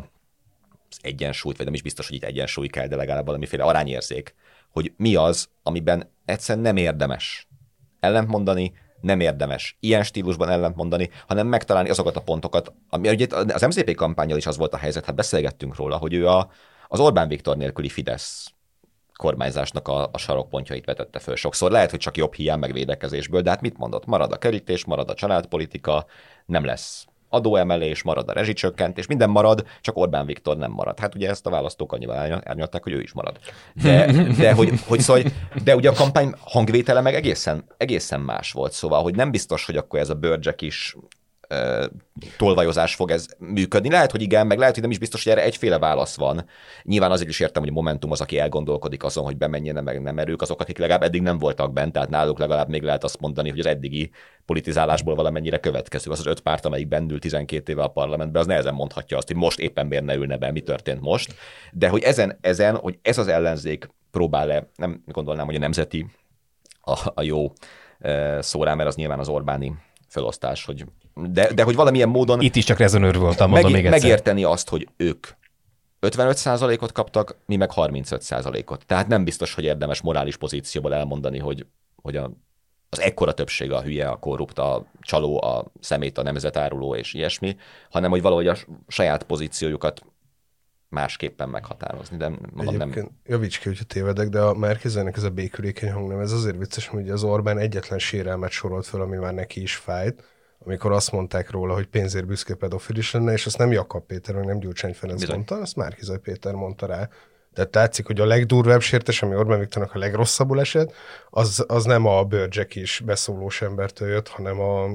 [1.03, 4.35] egyensúlyt, vagy nem is biztos, hogy itt egyensúly kell, de legalább valamiféle arányérzék,
[4.71, 7.49] hogy mi az, amiben egyszerűen nem érdemes
[8.01, 13.95] ellentmondani, nem érdemes ilyen stílusban ellentmondani, hanem megtalálni azokat a pontokat, ami ugye az MZP
[13.95, 16.51] kampányal is az volt a helyzet, hát beszélgettünk róla, hogy ő a,
[16.89, 18.53] az Orbán Viktor nélküli Fidesz
[19.17, 21.71] kormányzásnak a, a sarokpontjait vetette föl sokszor.
[21.71, 24.07] Lehet, hogy csak jobb hiány meg védekezésből, de hát mit mondott?
[24.07, 26.07] Marad a kerítés, marad a családpolitika,
[26.47, 30.99] nem lesz adóemelés, marad a rezsicsökkentés, minden marad, csak Orbán Viktor nem marad.
[30.99, 33.39] Hát ugye ezt a választók annyival árny- árnyalták, hogy ő is marad.
[33.83, 35.23] De, de, hogy, hogy szóval,
[35.65, 39.77] de ugye a kampány hangvétele meg egészen, egészen más volt, szóval, hogy nem biztos, hogy
[39.77, 40.97] akkor ez a bőrcsek is
[42.37, 43.91] tolvajozás fog ez működni.
[43.91, 46.45] Lehet, hogy igen, meg lehet, hogy nem is biztos, hogy erre egyféle válasz van.
[46.83, 50.19] Nyilván azért is értem, hogy a Momentum az, aki elgondolkodik azon, hogy bemenjen meg nem
[50.19, 53.51] erők, azok, akik legalább eddig nem voltak bent, tehát náluk legalább még lehet azt mondani,
[53.51, 54.11] hogy az eddigi
[54.45, 56.11] politizálásból valamennyire következő.
[56.11, 59.37] Az az öt párt, amelyik bennül 12 éve a parlamentben, az nehezen mondhatja azt, hogy
[59.37, 61.35] most éppen miért ne ülne be, mi történt most.
[61.73, 66.07] De hogy ezen, ezen hogy ez az ellenzék próbál-e, nem gondolnám, hogy a nemzeti
[66.81, 67.53] a, a jó
[67.99, 69.75] eh, szó rá, mert az nyilván az Orbáni
[70.09, 73.93] felosztás, hogy de, de hogy valamilyen módon Itt is csak rezonőr voltam, mondom meg, még
[73.93, 74.09] egyszer.
[74.09, 75.27] megérteni azt, hogy ők
[76.01, 78.87] 55%-ot kaptak, mi meg 35%-ot.
[78.87, 81.67] Tehát nem biztos, hogy érdemes morális pozícióból elmondani, hogy,
[82.03, 82.31] hogy a,
[82.89, 87.57] az ekkora többsége a hülye, a korrupt, a csaló, a szemét, a nemzetáruló és ilyesmi,
[87.91, 88.57] hanem hogy valahogy a
[88.89, 90.03] saját pozíciójukat
[90.89, 95.31] másképpen meghatározni, de mondom, nem, Egyébként, javíts ki, hogyha tévedek, de a Márkizőnek ez a
[95.31, 99.63] békülékeny hangnem, ez azért vicces, hogy az Orbán egyetlen sérelmet sorolt fel, ami már neki
[99.63, 100.23] is fájt,
[100.65, 104.35] amikor azt mondták róla, hogy pénzért büszke pedofil is lenne, és azt nem Jakab Péter,
[104.35, 105.35] meg nem Gyurcsány Ferenc Bizony.
[105.37, 107.09] mondta, azt Márkizaj Péter mondta rá.
[107.53, 110.93] Tehát látszik, hogy a legdurvább sértés, ami Orbán Viktornak a legrosszabbul esett,
[111.31, 114.87] az, az nem a bőrcsek is beszólós embertől jött, hanem a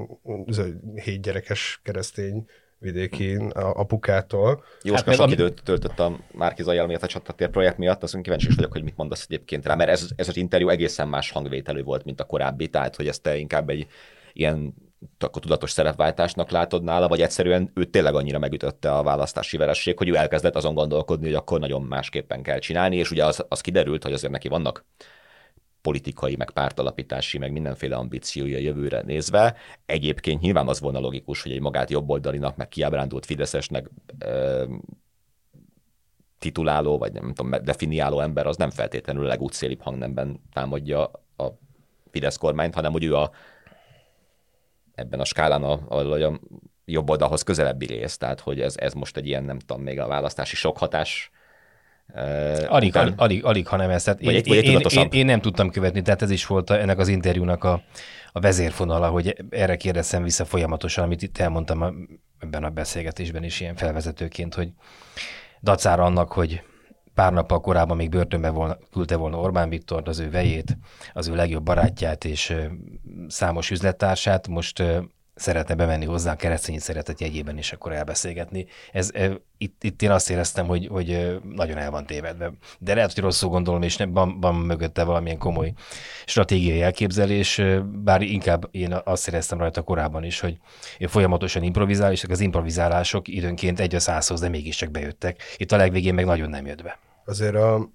[0.96, 2.46] hét gyerekes keresztény
[2.78, 4.64] vidéki a- apukától.
[4.82, 8.22] Jóska Hát sok ami- időt töltött a Márki Zajjal miatt a csatatér projekt miatt, azon
[8.22, 11.32] kíváncsi is vagyok, hogy mit mondasz egyébként rá, mert ez, ez az interjú egészen más
[11.32, 13.88] hangvételű volt, mint a korábbi, tehát hogy ezt te inkább egy
[14.34, 14.74] ilyen
[15.20, 20.10] akkor tudatos szerepváltásnak látod nála, vagy egyszerűen ő tényleg annyira megütötte a választási veresség, hogy
[20.10, 24.04] ő elkezdett azon gondolkodni, hogy akkor nagyon másképpen kell csinálni, és ugye az, az kiderült,
[24.04, 24.86] hogy azért neki vannak
[25.82, 29.56] politikai, meg pártalapítási, meg mindenféle ambíciója jövőre nézve.
[29.86, 34.64] Egyébként nyilván az volna logikus, hogy egy magát jobboldalinak, meg kiábrándult Fideszesnek ö,
[36.40, 41.46] tituláló, vagy nem tudom, definiáló ember, az nem feltétlenül a legútszélibb hangnemben támadja a
[42.12, 43.32] Fidesz kormányt, hanem hogy ő a
[45.00, 46.40] ebben a skálán a, a, a
[46.86, 50.08] jobb oldalhoz közelebbi rész, tehát hogy ez, ez most egy ilyen, nem tudom, még a
[50.08, 51.32] választási sok hatás
[52.68, 53.14] alig, után...
[53.18, 54.06] alig, alig, ha nem ezt.
[54.06, 56.98] Tehát én, egy, én, én, én, én, nem tudtam követni, tehát ez is volt ennek
[56.98, 57.84] az interjúnak a,
[58.32, 61.94] a vezérfonala, hogy erre kérdezem vissza folyamatosan, amit itt elmondtam a,
[62.40, 64.70] ebben a beszélgetésben is ilyen felvezetőként, hogy
[65.62, 66.62] dacára annak, hogy
[67.20, 70.78] pár nappal korábban még börtönbe volna, küldte volna Orbán Viktor, az ő vejét,
[71.14, 72.56] az ő legjobb barátját és
[73.28, 74.84] számos üzlettársát, most
[75.36, 78.66] szeretne bemenni hozzá a keresztény szeretet jegyében, és akkor elbeszélgetni.
[78.92, 79.10] Ez,
[79.58, 82.52] itt, itt én azt éreztem, hogy, hogy nagyon el van tévedve.
[82.80, 85.74] De lehet, hogy rosszul gondolom, és nem, van, van mögötte valamilyen komoly
[86.26, 87.62] stratégiai elképzelés,
[88.04, 90.58] bár inkább én azt éreztem rajta korábban is, hogy
[91.00, 95.44] folyamatosan improvizál, és az improvizálások időnként egy a százhoz, de mégiscsak bejöttek.
[95.58, 97.00] Itt a legvégén meg nagyon nem jött be.
[97.30, 97.90] Azért a,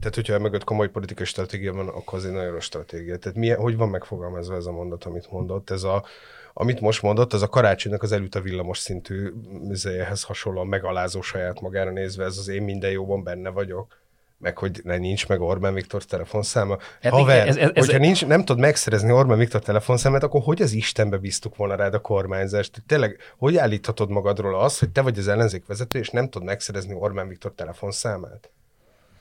[0.00, 3.18] tehát, hogyha mögött komoly politikai stratégia van, akkor az egy nagyon rossz stratégia.
[3.18, 5.70] Tehát milyen, hogy van megfogalmazva ez a mondat, amit mondott?
[5.70, 6.04] Ez a,
[6.52, 11.60] amit most mondott, az a karácsonynak az előtt a villamos szintű műzéjehez hasonlóan megalázó saját
[11.60, 13.98] magára nézve, ez az én minden jóban benne vagyok
[14.38, 16.78] meg hogy ne, nincs meg Orbán Viktor telefonszáma.
[17.02, 20.62] Hát Haver, ez, ez, ez, hogyha nincs, nem tudod megszerezni Orbán Viktor telefonszámát, akkor hogy
[20.62, 22.82] az Istenbe bíztuk volna rád a kormányzást?
[22.86, 26.94] Tényleg, hogy állíthatod magadról az, hogy te vagy az ellenzék vezető, és nem tudod megszerezni
[26.94, 28.50] Orbán Viktor telefonszámát?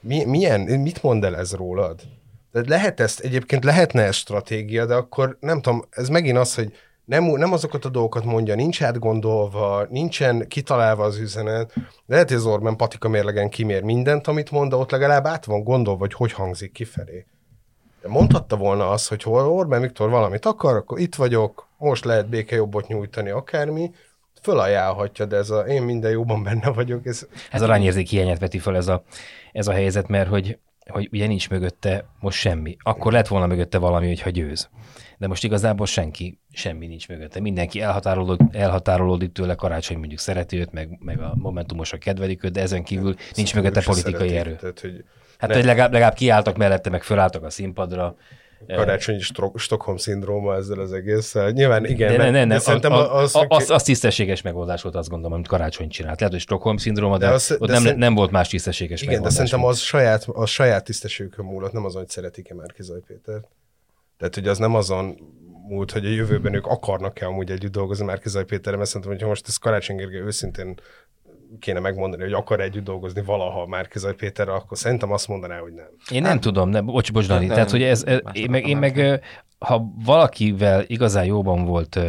[0.07, 2.01] Mi, milyen, mit mond el ez rólad?
[2.51, 6.73] De lehet ezt, egyébként lehetne ez stratégia, de akkor nem tudom, ez megint az, hogy
[7.05, 11.73] nem, nem azokat a dolgokat mondja, nincs átgondolva, nincsen kitalálva az üzenet.
[12.05, 15.63] Lehet, hogy az Orbán patika mérlegen kimér mindent, amit mond, de ott legalább át van
[15.63, 17.25] gondolva, hogy hogy hangzik kifelé.
[18.01, 22.29] De mondhatta volna azt, hogy hol Orbán Viktor valamit akar, akkor itt vagyok, most lehet
[22.29, 23.91] békejobbot nyújtani, akármi,
[24.41, 27.05] fölajánlhatja, de ez a én minden jóban benne vagyok.
[27.05, 29.03] Ez, ez a rányérzék hiányát veti fel ez a,
[29.51, 32.77] ez a helyzet, mert hogy, hogy ugye nincs mögötte most semmi.
[32.83, 34.69] Akkor lett volna mögötte valami, hogyha győz
[35.17, 37.39] de most igazából senki, semmi nincs mögötte.
[37.39, 42.61] Mindenki elhatárolódik, elhatárolódik tőle, karácsony mondjuk szereti őt, meg, meg a momentumosok kedvelik őt, de
[42.61, 44.55] ezen kívül nincs mögötte politikai erő.
[44.55, 45.03] Tehát, hogy
[45.37, 48.15] hát, hogy legalább, legalább kiálltak mellette, meg fölálltak a színpadra,
[48.67, 49.19] karácsonyi
[49.55, 51.49] Stockholm szindróma ezzel az egésszel.
[51.49, 54.81] Nyilván igen, de, ne, ne, ne, de szerintem a, az, a, az, az tisztességes megoldás
[54.81, 56.19] volt, azt gondolom, amit karácsony csinált.
[56.19, 59.13] Lehet, hogy Stockholm szindróma, de, de, az, de nem, szerint, nem volt más tisztességes igen,
[59.13, 59.33] megoldás.
[59.33, 63.47] Igen, de szerintem az saját, az saját tisztességükön múlott, nem azon, hogy szeretik-e Márkizaj Pétert.
[64.17, 65.17] Tehát, hogy az nem azon
[65.67, 69.47] múlt, hogy a jövőben ők akarnak-e amúgy együtt dolgozni Márkizaj Péterrel, mert szerintem, hogyha most
[69.47, 70.79] ez Karácsony Gergely őszintén
[71.59, 75.89] kéne megmondani, hogy akar együtt dolgozni valaha Márkizaj Péterrel, akkor szerintem azt mondaná, hogy nem.
[76.11, 78.77] Én nem hát, tudom, nem, bocs, bocs, Dani, tehát, hogy ez, ez én, meg, én
[78.77, 79.21] meg,
[79.59, 81.99] ha valakivel igazán jóban volt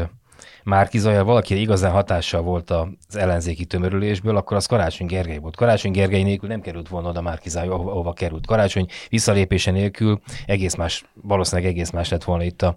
[0.68, 5.56] Márki Zajjal valaki igazán hatással volt az ellenzéki tömörülésből, akkor az Karácsony Gergely volt.
[5.56, 8.46] Karácsony Gergely nélkül nem került volna oda Márki Zaj, ahova, került.
[8.46, 12.76] Karácsony visszalépése nélkül egész más, valószínűleg egész más lett volna itt a,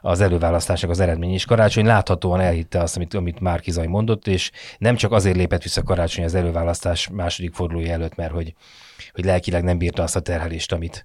[0.00, 1.32] az előválasztásnak az eredmény.
[1.32, 5.62] És Karácsony láthatóan elhitte azt, amit, amit Márki Zaj mondott, és nem csak azért lépett
[5.62, 8.54] vissza Karácsony az előválasztás második fordulója előtt, mert hogy,
[9.12, 11.04] hogy lelkileg nem bírta azt a terhelést, amit,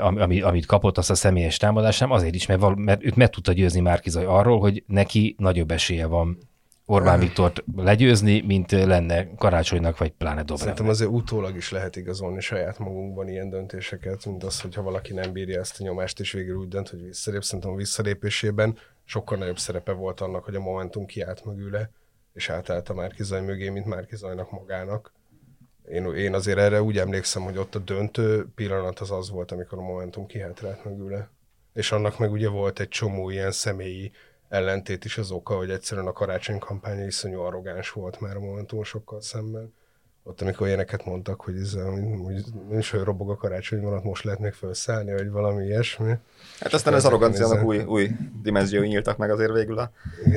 [0.00, 3.30] ami, amit kapott, azt a személyes támadást, nem azért is, mert, val, mert őt meg
[3.30, 6.38] tudta győzni Márkizaj arról, hogy neki nagyobb esélye van
[6.90, 10.58] Orbán Viktort legyőzni, mint lenne Karácsonynak, vagy pláne Dobrev.
[10.58, 15.32] Szerintem azért utólag is lehet igazolni saját magunkban ilyen döntéseket, mint az, hogyha valaki nem
[15.32, 17.42] bírja ezt a nyomást, és végül úgy dönt, hogy visszalép.
[17.42, 21.90] Szerintem a visszalépésében sokkal nagyobb szerepe volt annak, hogy a Momentum kiállt mögüle,
[22.34, 25.12] és átállt a Márkizaj mögé, mint Márkizajnak magának.
[25.88, 29.78] Én, én azért erre úgy emlékszem, hogy ott a döntő pillanat az az volt, amikor
[29.78, 31.28] a Momentum kihátrált mögüle.
[31.72, 34.12] És annak meg ugye volt egy csomó ilyen személyi
[34.48, 39.20] ellentét is az oka, hogy egyszerűen a karácsony kampánya iszonyú arrogáns volt már a Momentumosokkal
[39.20, 39.72] szemben
[40.22, 41.72] ott amikor ilyeneket mondtak, hogy ez
[42.24, 46.12] hogy nincs olyan robog a karácsony vonat, most lehet még felszállni, vagy valami ilyesmi.
[46.60, 48.10] Hát aztán az arroganciának új, új
[48.42, 49.90] dimenziói nyíltak meg azért végül a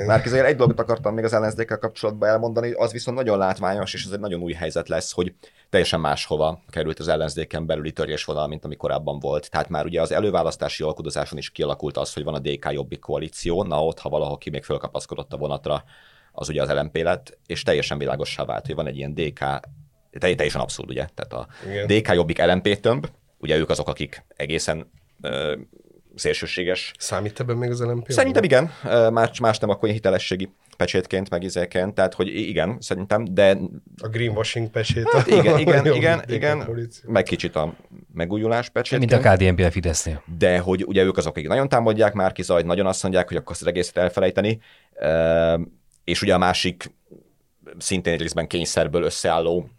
[0.08, 4.06] Már azért egy dolgot akartam még az ellenzékkel kapcsolatban elmondani, az viszont nagyon látványos, és
[4.06, 5.34] ez egy nagyon új helyzet lesz, hogy
[5.70, 9.50] teljesen máshova került az ellenzéken belüli törésvonal, mint ami korábban volt.
[9.50, 13.64] Tehát már ugye az előválasztási alkudozáson is kialakult az, hogy van a DK jobbik koalíció,
[13.64, 15.84] na ott, ha valahol ki még fölkapaszkodott a vonatra,
[16.36, 19.60] az ugye az LMP lett, és teljesen világossá vált, hogy van egy ilyen DK,
[20.20, 21.08] teljesen abszurd, ugye?
[21.16, 21.88] Tehát a Igen.
[21.88, 24.92] DK Jobbik LMP tömb, ugye ők azok, akik egészen
[25.22, 25.56] ö,
[26.16, 26.92] szélsőséges.
[26.98, 28.12] Számít ebben még az LMP?
[28.12, 28.72] Szerintem igen,
[29.12, 33.58] más, más nem akkor hitelességi pecsétként, meg izéken, tehát hogy igen, szerintem, de...
[33.98, 35.10] A greenwashing pecsét.
[35.12, 36.70] Hát igen, igen, igen, igen,
[37.06, 37.74] meg kicsit a
[38.14, 39.00] megújulás pecsét.
[39.00, 40.24] Mint a KDNP a Fidesznél.
[40.38, 43.56] De hogy ugye ők azok, akik nagyon támadják már Zajt, nagyon azt mondják, hogy akkor
[43.60, 44.60] az egészet elfelejteni
[46.04, 46.96] és ugye a másik
[47.78, 49.70] szintén egy részben kényszerből összeálló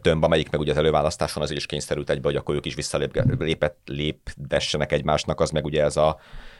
[0.00, 4.92] tömb, amelyik meg ugye az előválasztáson azért is kényszerült egybe, hogy akkor ők is visszalépdessenek
[4.92, 6.18] egymásnak, az meg ugye ez a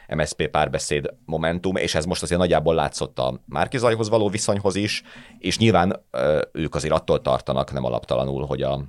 [0.08, 5.02] MSP párbeszéd momentum, és ez most azért nagyjából látszott a Márkizajhoz való viszonyhoz is,
[5.38, 6.04] és nyilván
[6.52, 8.84] ők azért attól tartanak, nem alaptalanul, hogy a,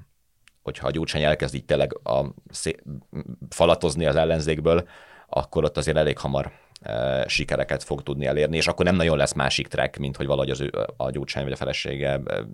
[0.61, 2.25] hogyha a Gyurcsány elkezd így tényleg a,
[3.49, 4.87] falatozni az ellenzékből,
[5.29, 6.51] akkor ott azért elég hamar
[7.25, 10.61] sikereket fog tudni elérni, és akkor nem nagyon lesz másik track, mint hogy valahogy az
[10.61, 12.45] ő, a Gyurcsány vagy a felesége e,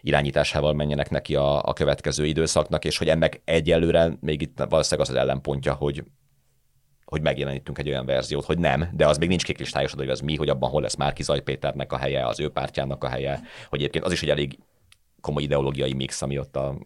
[0.00, 5.14] irányításával menjenek neki a, a következő időszaknak, és hogy ennek egyelőre még itt valószínűleg az
[5.14, 6.04] az ellenpontja, hogy
[7.04, 10.36] hogy megjelenítünk egy olyan verziót, hogy nem, de az még nincs kikristályosodva, hogy az mi,
[10.36, 13.78] hogy abban hol lesz Márki Zaj Péternek a helye, az ő pártjának a helye, hogy
[13.78, 14.58] egyébként az is egy elég
[15.20, 16.78] komoly ideológiai mix, ami ott a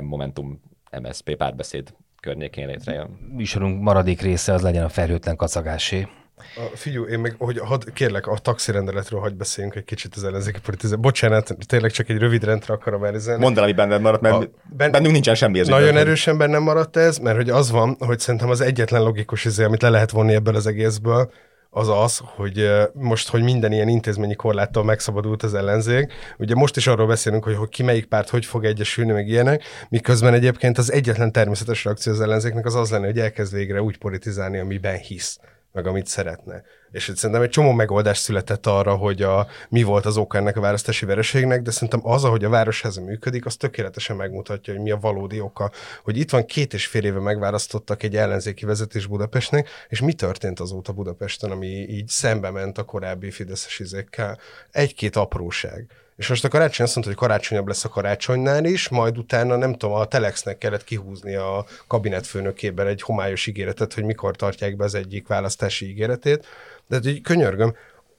[0.00, 0.60] Momentum
[1.02, 3.08] MSZP párbeszéd környékén létrejön.
[3.32, 6.08] Műsorunk maradék része az legyen a felhőtlen kacagásé.
[6.36, 10.60] A, figyú, én meg, hogy had, kérlek, a taxirendeletről hagy beszéljünk egy kicsit az ellenzéki
[10.60, 10.96] politizál.
[10.96, 13.42] Bocsánat, tényleg csak egy rövid rendre akarom elizálni.
[13.42, 15.58] Mondd el, ami benned maradt, mert a, ben, bennünk nincsen semmi.
[15.58, 19.44] Ez nagyon erősen bennem maradt ez, mert hogy az van, hogy szerintem az egyetlen logikus
[19.44, 21.30] izé, amit le lehet vonni ebből az egészből,
[21.74, 26.12] az az, hogy most, hogy minden ilyen intézményi korláttól megszabadult az ellenzék.
[26.38, 29.62] Ugye most is arról beszélünk, hogy, hogy ki melyik párt hogy fog egyesülni, meg ilyenek,
[29.88, 33.98] miközben egyébként az egyetlen természetes reakció az ellenzéknek az az lenne, hogy elkezd végre úgy
[33.98, 35.38] politizálni, amiben hisz
[35.74, 36.62] meg amit szeretne.
[36.90, 40.60] És szerintem egy csomó megoldás született arra, hogy a, mi volt az oka ennek a
[40.60, 44.96] választási vereségnek, de szerintem az, ahogy a városháza működik, az tökéletesen megmutatja, hogy mi a
[44.96, 45.70] valódi oka.
[46.02, 50.60] Hogy itt van két és fél éve megválasztottak egy ellenzéki vezetés Budapestnek, és mi történt
[50.60, 54.38] azóta Budapesten, ami így szembe ment a korábbi fideszes izékkel?
[54.70, 59.18] Egy-két apróság és most a karácsony azt mondta, hogy karácsonyabb lesz a karácsonynál is, majd
[59.18, 64.76] utána nem tudom, a Telexnek kellett kihúzni a kabinetfőnökében egy homályos ígéretet, hogy mikor tartják
[64.76, 66.46] be az egyik választási ígéretét.
[66.86, 67.74] De így könyörgöm,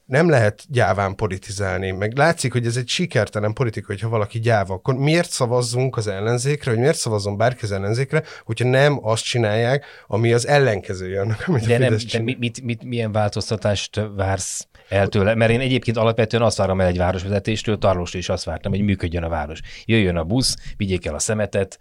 [0.06, 4.94] nem lehet gyáván politizálni, meg látszik, hogy ez egy sikertelen politika, hogyha valaki gyáva, akkor
[4.94, 10.32] miért szavazzunk az ellenzékre, vagy miért szavazzon bárki az ellenzékre, hogyha nem azt csinálják, ami
[10.32, 15.34] az ellenkezője annak, amit de a nem, de mit, mit, milyen változtatást vársz el tőle,
[15.34, 19.22] mert én egyébként alapvetően azt várom el egy városvezetéstől, Tarlóstól is azt vártam, hogy működjön
[19.22, 19.60] a város.
[19.84, 21.78] Jöjjön a busz, vigyék el a szemetet,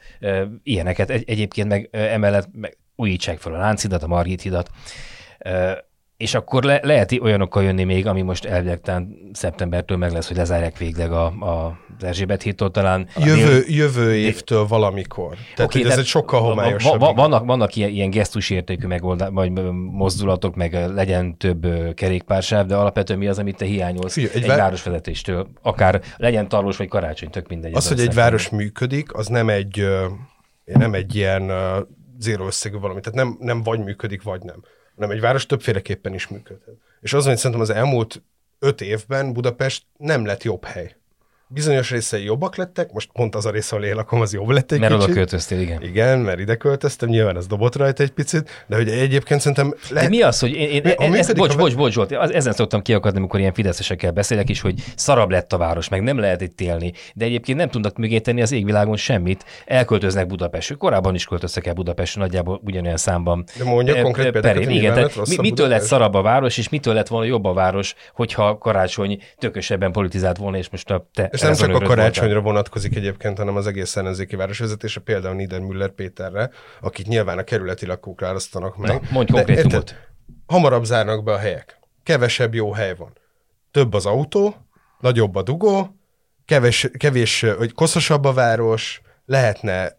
[0.63, 1.09] ilyeneket.
[1.09, 4.69] Egy, egyébként meg emellett meg újítsák fel a Láncidat, a Margit hidat
[6.17, 8.80] és akkor le, lehet olyanokkal jönni még, ami most elvileg
[9.34, 13.08] szeptembertől meg lesz, hogy lezárják végleg a, a az Erzsébet hittól talán.
[13.17, 15.36] Jövő, jövő évtől valamikor.
[15.56, 16.99] Tehát okay, ez egy sokkal homályosabb.
[16.99, 19.51] Va, vannak, vannak ilyen, ilyen gesztusértékű megoldás, vagy
[19.91, 24.47] mozdulatok, meg legyen több kerékpársáv, de alapvetően mi az, amit te hiányolsz Figyelj, egy, egy
[24.47, 24.58] vár...
[24.58, 25.47] városvezetéstől?
[25.62, 27.75] Akár legyen tarlós vagy karácsony, tök mindegy.
[27.75, 29.88] Az, hogy egy város működik, az nem egy,
[30.63, 31.51] nem egy ilyen
[32.19, 32.99] zéro összegű valami.
[32.99, 34.63] Tehát nem, nem vagy működik, vagy nem
[34.95, 36.75] hanem egy város többféleképpen is működhet.
[37.01, 38.23] És az, hogy szerintem az elmúlt
[38.60, 40.95] öt évben Budapest nem lett jobb hely
[41.47, 44.71] bizonyos részei jobbak lettek, most pont az a rész, ahol én lakom, az jobb lett
[44.71, 45.08] egy mert kicsit.
[45.08, 45.84] Mert oda költöztél, igen.
[45.84, 50.10] Igen, mert ide költöztem, nyilván ez dobott rajta egy picit, de hogy egyébként szerintem lehet...
[50.10, 51.58] De mi az, hogy én, én mi, ezt, bocs, a...
[51.58, 55.58] bocs, bocs, bocs, ezen szoktam kiakadni, amikor ilyen fideszesekkel beszélek is, hogy szarabb lett a
[55.58, 59.45] város, meg nem lehet itt élni, de egyébként nem tudnak mögé tenni az égvilágon semmit,
[59.65, 60.77] elköltöznek Budapest.
[60.77, 63.43] Korábban is költöztek el Budapest, nagyjából ugyanolyan számban.
[63.58, 66.93] De mondja e, konkrét példát, igen, tehát mi, mitől lett szarabb a város, és mitől
[66.93, 71.41] lett volna jobb a város, hogyha karácsony tökösebben politizált volna, és most a te és
[71.45, 76.49] nem csak a karácsony karácsonyra vonatkozik egyébként, hanem az egész ellenzéki városvezetése, például Niedermüller Péterre,
[76.81, 78.91] akit nyilván a kerületi lakók választanak meg.
[78.91, 79.95] Na, mondj konkrétumot.
[80.45, 81.79] Hamarabb zárnak be a helyek.
[82.03, 83.17] Kevesebb jó hely van.
[83.71, 84.55] Több az autó,
[84.99, 85.95] nagyobb a dugó,
[86.45, 89.97] kevés, kevés hogy koszosabb a város, lehetne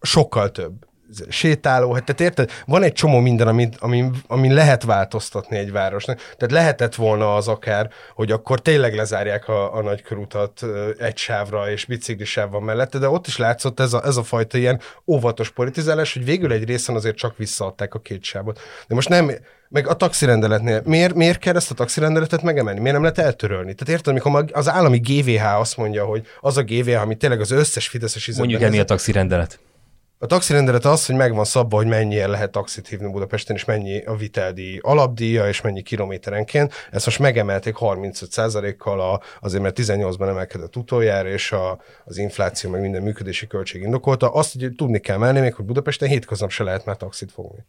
[0.00, 0.86] sokkal több
[1.28, 2.50] sétáló, hát tehát érted?
[2.66, 6.16] Van egy csomó minden, amit, amin, amin lehet változtatni egy városnak.
[6.18, 10.64] Tehát lehetett volna az akár, hogy akkor tényleg lezárják a, a nagykörutat
[10.98, 14.58] egy sávra, és biciklisáv van mellette, de ott is látszott ez a, ez a fajta
[14.58, 18.60] ilyen óvatos politizálás, hogy végül egy részen azért csak visszaadták a két sávot.
[18.88, 19.30] De most nem,
[19.68, 22.80] meg a taxirendeletnél, miért, miért kell ezt a taxirendeletet megemelni?
[22.80, 23.74] Miért nem lehet eltörölni?
[23.74, 27.50] Tehát érted, amikor az állami GVH azt mondja, hogy az a GVH, ami tényleg az
[27.50, 29.58] összes fideszes Mondjuk el, mi a taxirendelet?
[30.18, 34.16] A taxirendelet az, hogy megvan szabva, hogy mennyire lehet taxit hívni Budapesten, és mennyi a
[34.16, 36.72] viteldíj alapdíja, és mennyi kilométerenként.
[36.90, 42.80] Ezt most megemelték 35%-kal, a, azért mert 18-ban emelkedett utoljára, és a, az infláció meg
[42.80, 44.32] minden működési költség indokolta.
[44.32, 47.64] Azt hogy tudni kell menni még, hogy Budapesten hétköznap se lehet már taxit fogni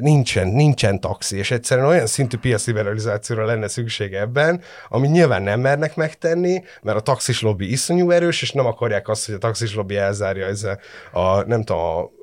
[0.00, 5.60] nincsen, nincsen taxi, és egyszerűen olyan szintű piaci liberalizációra lenne szüksége ebben, ami nyilván nem
[5.60, 9.74] mernek megtenni, mert a taxis lobby iszonyú erős, és nem akarják azt, hogy a taxis
[9.74, 10.80] lobby elzárja ezzel
[11.12, 12.19] a, nem tudom, a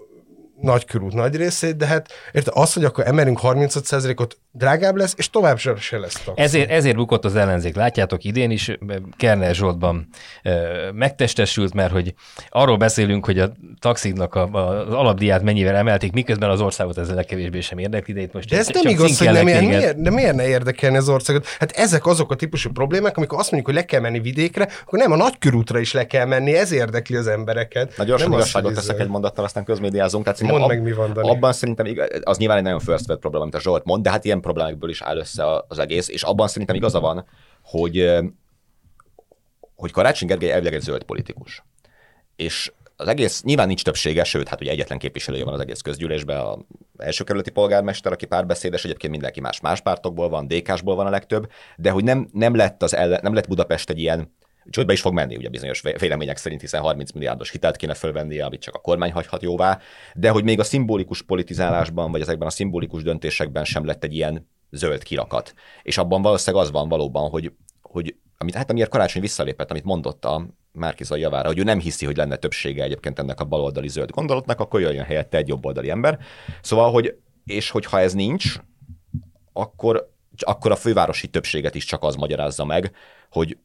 [0.61, 5.29] nagy körút nagy részét, de hát érte, az, hogy akkor emelünk 35%-ot, drágább lesz, és
[5.29, 6.41] továbbra se lesz taxi.
[6.41, 7.75] Ezért, ezért bukott az ellenzék.
[7.75, 8.77] Látjátok, idén is
[9.17, 10.07] Kerner Zsoltban
[10.43, 10.51] ö,
[10.93, 12.13] megtestesült, mert hogy
[12.49, 17.15] arról beszélünk, hogy a taxiknak a, a, az alapdiát mennyivel emelték, miközben az országot ezzel
[17.15, 20.09] legkevésbé sem érdekli, de itt most De ez nem igaz, hogy nem ér, miért, de
[20.09, 21.45] miért ne érdekelni az országot?
[21.59, 24.99] Hát ezek azok a típusú problémák, amikor azt mondjuk, hogy le kell menni vidékre, akkor
[24.99, 27.97] nem a nagykörútra is le kell menni, ez érdekli az embereket.
[27.97, 30.23] Nem sok az, igazságot teszek ez- egy mondattal, aztán közmédiázunk.
[30.23, 31.29] Tehát Mondd szerintem meg, mi van, Dani.
[31.29, 34.10] abban szerintem igaz, az nyilván egy nagyon first world probléma, amit a Zsolt mond, de
[34.10, 37.25] hát ilyen problémákból is áll össze az egész, és abban szerintem igaza van,
[37.63, 38.17] hogy,
[39.75, 41.63] hogy Karácsony Gergely elvileg egy zöld politikus.
[42.35, 46.39] És az egész, nyilván nincs többsége, sőt, hát ugye egyetlen képviselője van az egész közgyűlésben,
[46.39, 46.58] a
[46.98, 51.52] első kerületi polgármester, aki párbeszédes, egyébként mindenki más más pártokból van, DK-sból van a legtöbb,
[51.77, 54.35] de hogy nem, nem lett, az ellen, nem lett Budapest egy ilyen
[54.69, 58.45] csődbe is fog menni, ugye bizonyos vé- vélemények szerint, hiszen 30 milliárdos hitelt kéne fölvennie,
[58.45, 59.79] amit csak a kormány hagyhat jóvá,
[60.13, 64.47] de hogy még a szimbolikus politizálásban, vagy ezekben a szimbolikus döntésekben sem lett egy ilyen
[64.71, 65.53] zöld kirakat.
[65.83, 67.51] És abban valószínűleg az van valóban, hogy,
[67.81, 72.05] hogy amit, hát amiért karácsony visszalépett, amit mondott a Márkizai javára, hogy ő nem hiszi,
[72.05, 76.19] hogy lenne többsége egyébként ennek a baloldali zöld gondolatnak, akkor jöjjön helyette egy jobboldali ember.
[76.61, 78.55] Szóval, hogy, és hogyha ez nincs,
[79.53, 82.91] akkor, akkor a fővárosi többséget is csak az magyarázza meg,
[83.29, 83.57] hogy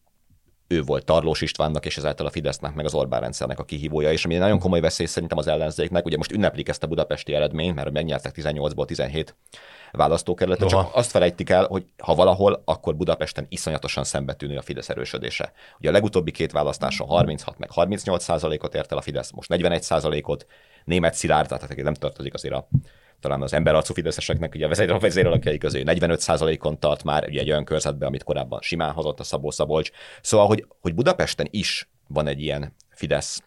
[0.73, 4.25] ő volt Tarlós Istvánnak, és ezáltal a Fidesznek, meg az Orbán rendszernek a kihívója, és
[4.25, 7.75] ami egy nagyon komoly veszély szerintem az ellenzéknek, ugye most ünneplik ezt a budapesti eredményt,
[7.75, 9.37] mert megnyertek 18-ból 17
[9.93, 10.83] választókerületet, Noha.
[10.83, 15.53] csak azt felejtik el, hogy ha valahol, akkor Budapesten iszonyatosan szembetűnő a Fidesz erősödése.
[15.79, 19.83] Ugye a legutóbbi két választáson 36 meg 38 százalékot ért el a Fidesz, most 41
[19.83, 20.47] százalékot,
[20.85, 22.69] német Szilárd, tehát aki nem tartozik azért a
[23.23, 27.65] talán az emberarcú fideszeseknek ugye a vezér- vezéralakjai közé 45%-on tart már ugye egy olyan
[27.65, 29.91] körzetben, amit korábban simán hozott a Szabó Szabolcs.
[30.21, 33.43] Szóval, hogy, hogy Budapesten is van egy ilyen Fidesz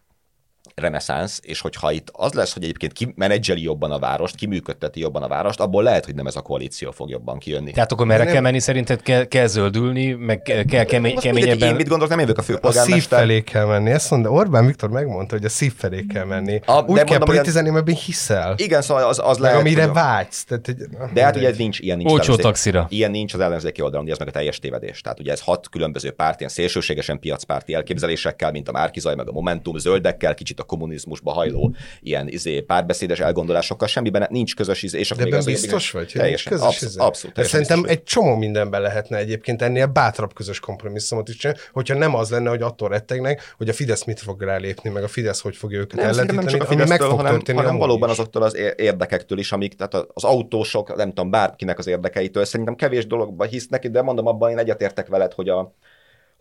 [0.76, 5.00] reneszánsz, és hogyha itt az lesz, hogy egyébként ki menedzseli jobban a várost, ki működteti
[5.00, 7.72] jobban a várost, abból lehet, hogy nem ez a koalíció fog jobban kijönni.
[7.72, 8.34] Tehát akkor merre Nem.
[8.34, 8.60] kell menni?
[8.60, 11.70] Szerinted kell, kell zöldülni, meg kell kemény, Most keményebben...
[11.70, 13.20] Én mit gondolok, nem jövök a A szív főpolgármester.
[13.20, 13.90] felé kell menni.
[13.92, 16.60] Ezt mondta, Orbán Viktor megmondta, hogy a szív felé kell menni.
[16.66, 18.54] A- Úgy de kell mondom, politizálni, mert ebben hiszel.
[18.58, 20.44] Igen, szóval az, az lehet, amire a- vágysz.
[20.44, 20.76] Tehát, hogy,
[21.14, 22.12] De hát ugye ez nincs, ilyen nincs.
[22.12, 22.86] Olcsó taxira.
[22.90, 25.02] Ilyen nincs az ellenzéki oldalon, ez meg a teljes tévedés.
[25.02, 29.32] Tehát ugye ez hat különböző párt, ilyen szélsőségesen piacpárti elképzelésekkel, mint a Márkizaj, meg a
[29.32, 35.12] Momentum, zöldekkel, kicsit a kommunizmusba hajló ilyen izé, párbeszédes elgondolásokkal, semmiben nincs közös izé, és
[35.12, 36.12] akkor De még az biztos vagy?
[36.12, 37.06] hogy Teljesen, közös abszolút, izé?
[37.06, 41.62] abszolút teljesen szerintem biztos egy csomó mindenben lehetne egyébként ennél bátrabb közös kompromisszumot is csinálni,
[41.72, 45.08] hogyha nem az lenne, hogy attól rettegnek, hogy a Fidesz mit fog rálépni, meg a
[45.08, 47.34] Fidesz hogy fogja őket nem, szerintem nem ellentíteni, csak a ami meg Fidesztől, fog hanem,
[47.34, 48.18] történni hanem valóban is.
[48.18, 53.08] azoktól az érdekektől is, amik, tehát az autósok, nem tudom, bárkinek az érdekeitől, szerintem kevés
[53.08, 55.74] dologba hisznek, de mondom, abban én egyetértek veled, hogy a,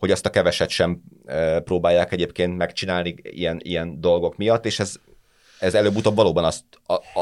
[0.05, 1.01] hogy azt a keveset sem
[1.63, 4.95] próbálják egyébként megcsinálni ilyen, ilyen dolgok miatt, és ez,
[5.59, 6.63] ez előbb-utóbb valóban azt,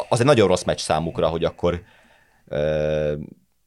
[0.09, 1.81] az egy nagyon rossz meccs számukra, hogy akkor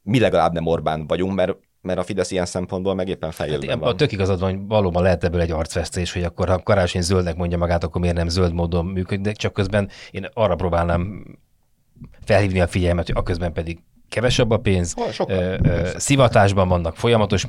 [0.01, 3.81] mi legalább nem Orbán vagyunk, mert, mert a Fidesz ilyen szempontból meg éppen feljövőben Hát,
[3.81, 3.97] a van.
[3.97, 7.57] tök igazad van, hogy valóban lehet ebből egy arcvesztés, hogy akkor ha karácsony zöldnek mondja
[7.57, 11.25] magát, akkor miért nem zöld módon működik, csak közben én arra próbálnám
[12.25, 13.79] felhívni a figyelmet, hogy aközben pedig
[14.09, 17.47] kevesebb a pénz, sokkal, ö, ö, szivatásban vannak, folyamatos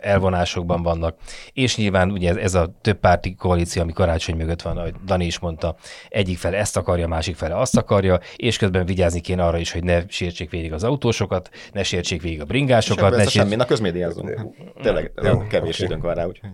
[0.00, 1.16] elvonásokban vannak,
[1.52, 5.24] és nyilván ugye ez, ez a több párti koalíció, ami karácsony mögött van, ahogy Dani
[5.24, 5.76] is mondta,
[6.08, 9.84] egyik fele ezt akarja, másik fele azt akarja, és közben vigyázni kéne arra is, hogy
[9.84, 13.30] ne sértsék végig az autósokat, ne sértsék végig a És bringásokat, ebből ne ez a
[13.30, 14.46] semmi, na közmédiázunk.
[14.82, 15.84] Tényleg, Jó, kevés oké.
[15.84, 16.50] időnk van rá, úgyhogy.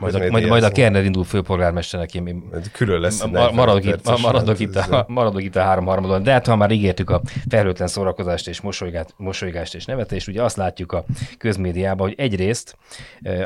[0.00, 0.50] Majd, a, majd, Közmédiázunk.
[0.62, 3.20] majd a Kerner indul főpolgármesternek, én, Külön lesz.
[3.20, 6.46] egy Ma- 40 maradok, itt, maradok, itt ez- a, maradok itt a háromharmadon, de hát
[6.46, 11.04] ha már ígértük a felhőtlen szórakozást és mosolygát, mosolygást és nevetést, ugye azt látjuk a
[11.38, 12.76] közmédiában, hogy egyrészt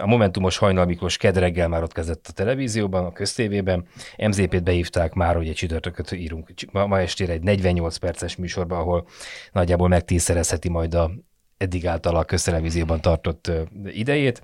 [0.02, 3.84] a Momentumos Hajnal Miklós kedreggel már ott kezdett a televízióban, a köztévében,
[4.26, 9.06] MZP-t behívták már, hogy egy csütörtököt írunk ma, ma estére egy 48 perces műsorba, ahol
[9.52, 11.10] nagyjából megtízszerezheti majd a
[11.58, 13.50] eddig által a köztelevízióban tartott
[13.86, 14.42] idejét,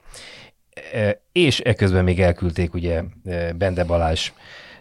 [1.33, 4.33] és ekközben még elküldték ugye e, Bende Balázs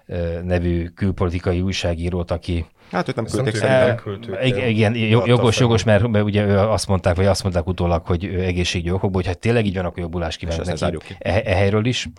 [0.06, 3.90] e, nevű külpolitikai újságírót, aki Hát őt nem küldték szerintem.
[4.70, 8.92] igen, jogos, jogos, mert, mert ugye ő azt mondták, vagy azt mondták utólag, hogy egészségügyi
[8.92, 12.10] okokból, hogy hát tényleg így van, akkor jobbulást kívánok neki e, e helyről is.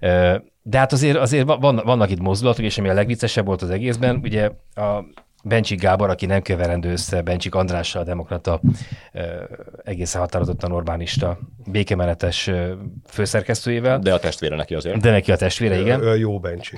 [0.00, 3.70] E, De hát azért, azért van, vannak itt mozdulatok, és ami a legviccesebb volt az
[3.70, 5.04] egészben, ugye a
[5.48, 8.60] Bencsik Gábor, aki nem keverendő össze Bencsik Andrással, a demokrata,
[9.84, 12.50] egészen határozottan Orbánista, békemenetes
[13.04, 15.00] főszerkesztőjével, De a testvére neki azért.
[15.00, 16.02] de neki a testvére, igen.
[16.02, 16.76] Ő a jó Bencsi.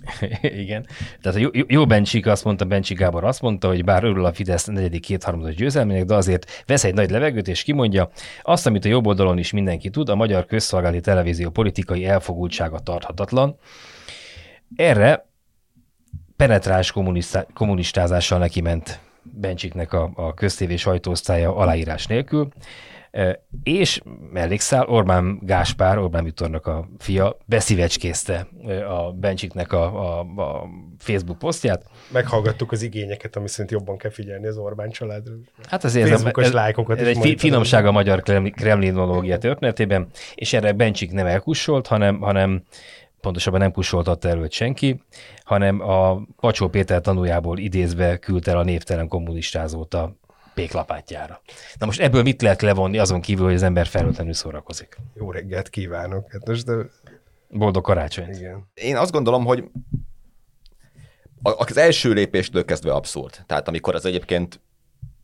[0.62, 0.86] Igen.
[1.22, 4.32] Tehát a jó, jó Bencsik azt mondta, Bencsik Gábor azt mondta, hogy bár örül a
[4.32, 8.10] Fidesz negyedik kétharmados győzelmének, de azért vesz egy nagy levegőt, és kimondja,
[8.42, 13.56] azt, amit a jobb oldalon is mindenki tud, a magyar közszolgálati televízió politikai elfogultsága tarthatatlan.
[14.76, 15.27] Erre
[16.38, 22.48] penetráns kommunistá- kommunistázással neki ment Bencsiknek a, a köztévé sajtóosztálya aláírás nélkül,
[23.62, 24.00] és
[24.32, 28.48] mellékszál Orbán Gáspár, Orbán Viktornak a fia beszívecskézte
[28.88, 30.68] a Bencsiknek a, a, a
[30.98, 31.84] Facebook posztját.
[32.12, 35.32] Meghallgattuk az igényeket, ami szerint jobban kell figyelni az Orbán családra.
[35.68, 38.22] Hát azért ez, ez, lájkokat ez egy finomság a magyar
[38.54, 42.62] kremlinológia történetében, és erre Bencsik nem elkussolt, hanem, hanem
[43.20, 45.02] pontosabban nem kussoltatta előtt senki,
[45.44, 50.16] hanem a Pacsó Péter tanújából idézve küldte el a névtelen kommunistázót a
[50.54, 51.40] péklapátjára.
[51.78, 54.96] Na most ebből mit lehet levonni azon kívül, hogy az ember felültenül szórakozik?
[55.14, 56.32] Jó reggelt kívánok!
[56.32, 56.72] Hát most de...
[57.50, 58.28] Boldog karácsony.
[58.28, 58.68] Igen.
[58.74, 59.64] Én azt gondolom, hogy
[61.42, 63.44] az első lépéstől kezdve abszurd.
[63.46, 64.60] Tehát amikor az egyébként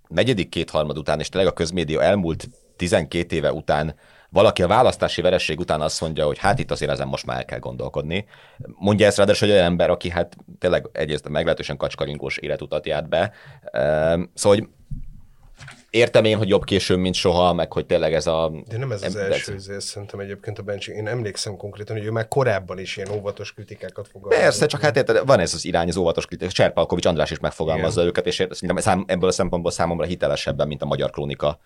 [0.09, 3.95] negyedik kétharmad után, és tényleg a közmédia elmúlt 12 éve után
[4.35, 7.45] valaki a választási veresség után azt mondja, hogy hát itt azért ezen most már el
[7.45, 8.27] kell gondolkodni.
[8.79, 13.33] Mondja ezt ráadásul egy olyan ember, aki hát tényleg egyrészt meglehetősen kacskaringós életutat járt be.
[14.35, 14.69] Szóval, hogy
[15.91, 18.53] értem én, hogy jobb későn, mint soha, meg hogy tényleg ez a...
[18.69, 19.31] De nem ez az ez...
[19.31, 20.93] első, ez szerintem egyébként a Bencsi.
[20.93, 24.45] Én emlékszem konkrétan, hogy ő már korábban is ilyen óvatos kritikákat fogalmazott.
[24.45, 26.53] Persze, csak hát érted, van ez az irány, az óvatos kritikák.
[26.53, 28.07] Cserpalkovics András is megfogalmazza Igen.
[28.07, 31.59] őket, és szerintem ebből a szempontból számomra hitelesebben, mint a Magyar Krónika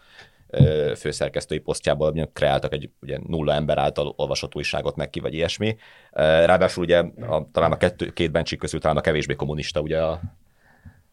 [0.97, 5.77] főszerkesztői posztjából ugye, kreáltak egy ugye, nulla ember által olvasott újságot meg ki, vagy ilyesmi.
[6.13, 10.21] Ráadásul ugye a, talán a kettő, két bencsik közül talán a kevésbé kommunista ugye a,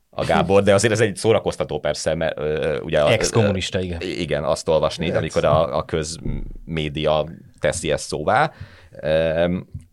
[0.10, 3.06] a Gábor, de azért ez egy szórakoztató persze, mert uh, ugye...
[3.06, 4.02] Ex-kommunista, igen.
[4.02, 5.18] Igen, azt olvasni, Ex.
[5.18, 7.26] amikor a, a közmédia
[7.60, 8.52] teszi ezt szóvá,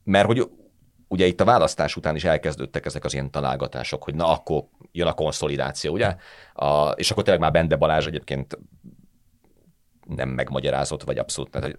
[0.05, 0.49] mert hogy
[1.09, 5.07] ugye itt a választás után is elkezdődtek ezek az ilyen találgatások, hogy na akkor jön
[5.07, 6.15] a konszolidáció, ugye?
[6.55, 8.59] A, és akkor tényleg már Bende Balázs egyébként
[10.07, 11.75] nem megmagyarázott, vagy abszolút, tehát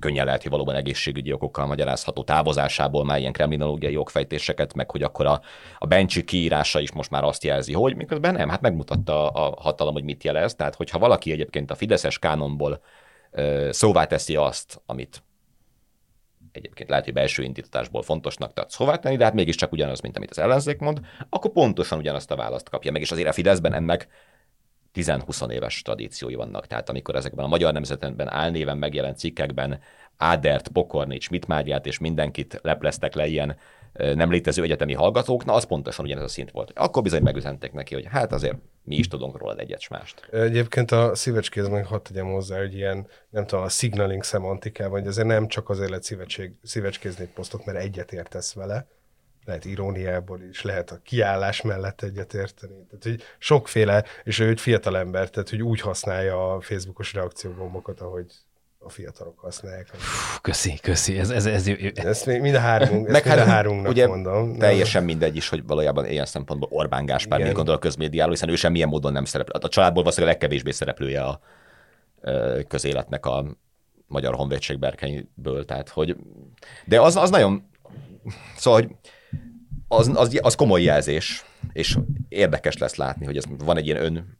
[0.00, 5.26] könnyen lehet, hogy valóban egészségügyi okokkal magyarázható távozásából már ilyen kremlinológiai jogfejtéseket, meg hogy akkor
[5.26, 5.40] a,
[5.78, 9.92] a Bencsi kiírása is most már azt jelzi, hogy miközben nem, hát megmutatta a hatalom,
[9.92, 10.54] hogy mit jelez.
[10.54, 12.80] Tehát, hogyha valaki egyébként a Fideszes kánonból
[13.30, 15.22] ö, szóvá teszi azt, amit
[16.52, 20.30] egyébként lehet, hogy belső indítatásból fontosnak tart szóvá tenni, de hát mégiscsak ugyanaz, mint amit
[20.30, 24.08] az ellenzék mond, akkor pontosan ugyanazt a választ kapja meg, és azért a Fideszben ennek
[24.94, 26.66] 10-20 éves tradíciói vannak.
[26.66, 29.80] Tehát amikor ezekben a magyar nemzetenben álnéven megjelent cikkekben
[30.16, 33.56] Ádert, Bokornics, Mitmágyát és mindenkit lepleztek le ilyen
[33.92, 36.72] nem létező egyetemi hallgatók, na az pontosan ugyanez a szint volt.
[36.74, 40.28] Akkor bizony megüzentek neki, hogy hát azért mi is tudunk róla egyet mást.
[40.32, 45.08] Egyébként a szívecskéz meg hadd tegyem hozzá, hogy ilyen, nem tudom, a signaling szemantikával, hogy
[45.08, 48.86] azért nem csak azért lehet szívecskézni egy posztot, mert egyet értesz vele,
[49.48, 52.86] lehet iróniából is, lehet a kiállás mellett egyetérteni.
[52.88, 58.00] Tehát, hogy sokféle, és ő egy fiatal ember, tehát, hogy úgy használja a Facebookos reakciógombokat,
[58.00, 58.26] ahogy
[58.78, 59.90] a fiatalok használják.
[60.40, 61.18] Köszi, köszi.
[61.18, 62.04] Ez, ez, ez, ez...
[62.04, 64.58] Ezt mind a háromunk, ezt Meg mind a hát hárunknak ugye mondom.
[64.58, 68.54] Teljesen mindegy is, hogy valójában ilyen szempontból Orbán Gáspár mit gondol a közmédiáról, hiszen ő
[68.54, 69.60] semmilyen módon nem szerepel.
[69.60, 71.40] A családból valószínűleg a legkevésbé szereplője a
[72.68, 73.44] közéletnek a
[74.06, 76.16] magyar honvédség berkeiből, tehát hogy...
[76.84, 77.68] De az, az nagyon...
[78.56, 78.90] Szóval, hogy
[79.88, 84.36] az, az, az komoly jelzés, és érdekes lesz látni, hogy ez van egy ilyen ön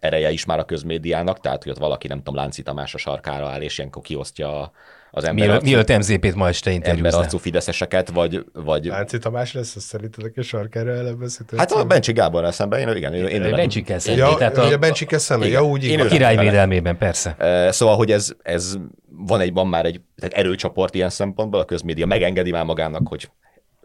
[0.00, 3.48] ereje is már a közmédiának, tehát hogy ott valaki, nem tudom, Lánci Tamás a sarkára
[3.48, 4.72] áll, és ilyenkor kiosztja
[5.10, 7.22] az ember Mielőtt, mielőtt MZP-t ma este interjúzna.
[7.22, 8.84] Ember fideszeseket, vagy, vagy...
[8.84, 11.56] Lánci Tamás lesz, azt szerintetek a sarkára elebeszítő?
[11.56, 14.28] Hát a Bencsik Gáborral szemben, én, igen, én, én Bencsikkel szemben.
[14.28, 17.36] Ja, tehát a, a Bencsikkel szemben, ja, úgy én A király védelmében, persze.
[17.70, 18.76] Szóval, hogy ez, ez
[19.08, 23.28] van, egy, van már egy tehát erőcsoport ilyen szempontból, a közmédia megengedi már magának, hogy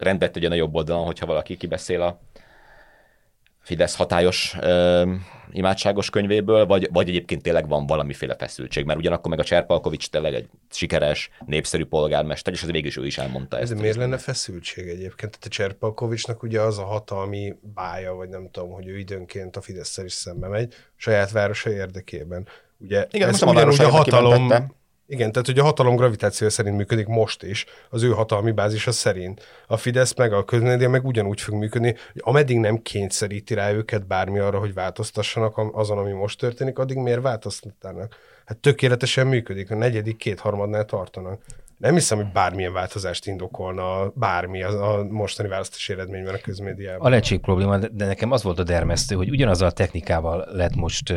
[0.00, 2.20] rendet tegyen a jobb oldalon, hogyha valaki kibeszél a
[3.62, 5.12] Fidesz hatályos ö,
[5.52, 10.34] imádságos könyvéből, vagy, vagy egyébként tényleg van valamiféle feszültség, mert ugyanakkor meg a Cserpalkovics tényleg
[10.34, 13.72] egy sikeres, népszerű polgármester, és az végül is ő is elmondta ezt.
[13.72, 15.18] Ez miért lenne feszültség egyébként?
[15.18, 19.60] Tehát a Cserpalkovicsnak ugye az a hatalmi bája, vagy nem tudom, hogy ő időnként a
[19.60, 22.46] fidesz is szembe megy, saját városa érdekében.
[22.78, 24.72] Ugye Igen, ez most ugyanúgy a hatalom,
[25.10, 29.42] igen, tehát hogy a hatalom gravitáció szerint működik most is, az ő hatalmi bázisa szerint.
[29.66, 34.06] A Fidesz meg a közmédia meg ugyanúgy fog működni, hogy ameddig nem kényszeríti rá őket
[34.06, 38.16] bármi arra, hogy változtassanak azon, ami most történik, addig miért változtatnának?
[38.44, 41.42] Hát tökéletesen működik, a negyedik kétharmadnál tartanak
[41.80, 47.06] nem hiszem, hogy bármilyen változást indokolna bármi a, a mostani választási eredményben a közmédiában.
[47.06, 51.14] A lecség probléma, de nekem az volt a dermesztő, hogy ugyanazzal a technikával lett most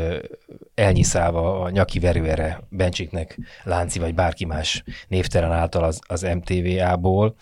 [0.76, 7.36] elnyiszálva a nyaki verőere Bencsiknek, Lánci vagy bárki más névtelen által az, az MTVA-ból,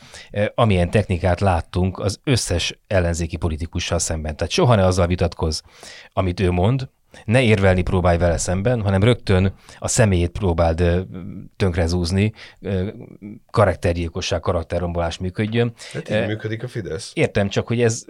[0.55, 4.35] amilyen technikát láttunk az összes ellenzéki politikussal szemben.
[4.35, 5.61] Tehát soha ne azzal vitatkoz,
[6.13, 6.89] amit ő mond,
[7.25, 11.07] ne érvelni próbálj vele szemben, hanem rögtön a személyét próbáld
[11.55, 12.33] tönkrezúzni,
[13.51, 15.73] karaktergyilkosság, karakterrombolás működjön.
[15.93, 17.11] Hát így működik a Fidesz.
[17.13, 18.05] Értem, csak hogy ez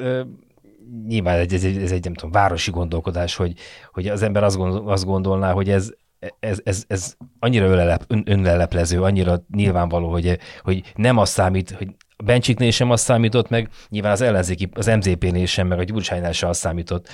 [1.07, 3.53] nyilván ez, ez, ez egy, nem tudom, városi gondolkodás, hogy,
[3.91, 5.93] hogy az ember azt, gondol, azt gondolná, hogy ez,
[6.39, 11.87] ez, ez, ez annyira önlelep, ön, önleleplező, annyira nyilvánvaló, hogy, hogy nem az számít, hogy
[12.23, 16.49] Bencsiknél sem az számított, meg nyilván az ellenzéki, az MZP-nél sem, meg a Gyurcsánynál sem
[16.49, 17.09] az számított,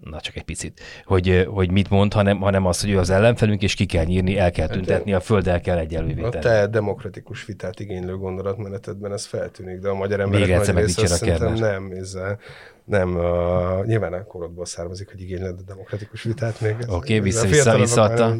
[0.00, 3.62] na csak egy picit, hogy, hogy mit mond, hanem, hanem az, hogy ő az ellenfelünk,
[3.62, 7.44] és ki kell nyírni, el kell hát tüntetni, a földdel kell egyenlővé A te demokratikus
[7.44, 12.38] vitát igénylő gondolatmenetedben ez feltűnik, de a magyar emberek Még nagy része szerintem nem, ezzel,
[12.84, 16.76] nem, uh, nyilván a korodból származik, hogy igényled a demokratikus vitát még.
[16.88, 18.36] Oké, a vissza- vissza- visszaadta.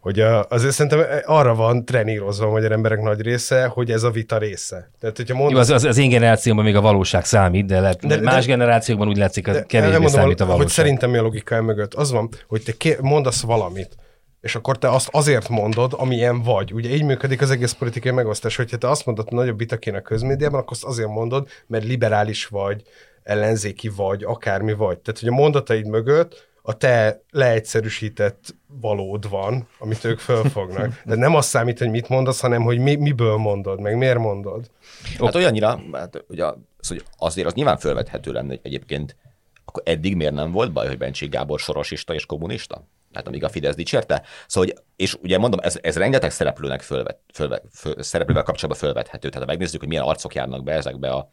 [0.00, 4.10] Hogy a, azért szerintem arra van trenírozva a magyar emberek nagy része, hogy ez a
[4.10, 4.90] vita része.
[5.00, 8.06] Tehát, hogyha Jó, mondod, az, az, az én generációmban még a valóság számít, de, lehet,
[8.06, 10.72] De- de, más de- generációkban úgy látszik, hogy kevésbé elmondom, számít a hogy valóság.
[10.72, 11.94] szerintem mi a logika e mögött.
[11.94, 13.96] Az van, hogy te ké- mondasz valamit,
[14.40, 16.72] és akkor te azt azért mondod, amilyen vagy.
[16.72, 20.00] Ugye így működik az egész politikai megosztás, hogyha te azt mondod, hogy nagyobb vita a
[20.00, 22.82] közmédiában, akkor azt azért mondod, mert liberális vagy,
[23.28, 24.98] ellenzéki vagy, akármi vagy.
[24.98, 31.02] Tehát, hogy a mondataid mögött a te leegyszerűsített valód van, amit ők fölfognak.
[31.04, 34.70] De nem azt számít, hogy mit mondasz, hanem hogy mi, miből mondod, meg miért mondod.
[35.18, 36.44] Hát olyannyira, hát ugye,
[36.78, 39.16] az, hogy azért az nyilván felvethető lenne, hogy egyébként
[39.64, 42.88] akkor eddig miért nem volt baj, hogy Bencsik Gábor sorosista és kommunista?
[43.12, 44.22] Hát amíg a Fidesz dicsérte.
[44.46, 49.28] Szóval, hogy, és ugye mondom, ez, ez rengeteg szereplőnek fölvet, fölvet, föl, szereplővel kapcsolatban fölvethető.
[49.28, 51.30] Tehát ha megnézzük, hogy milyen arcok járnak be ezekbe a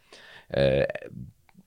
[0.47, 0.87] e,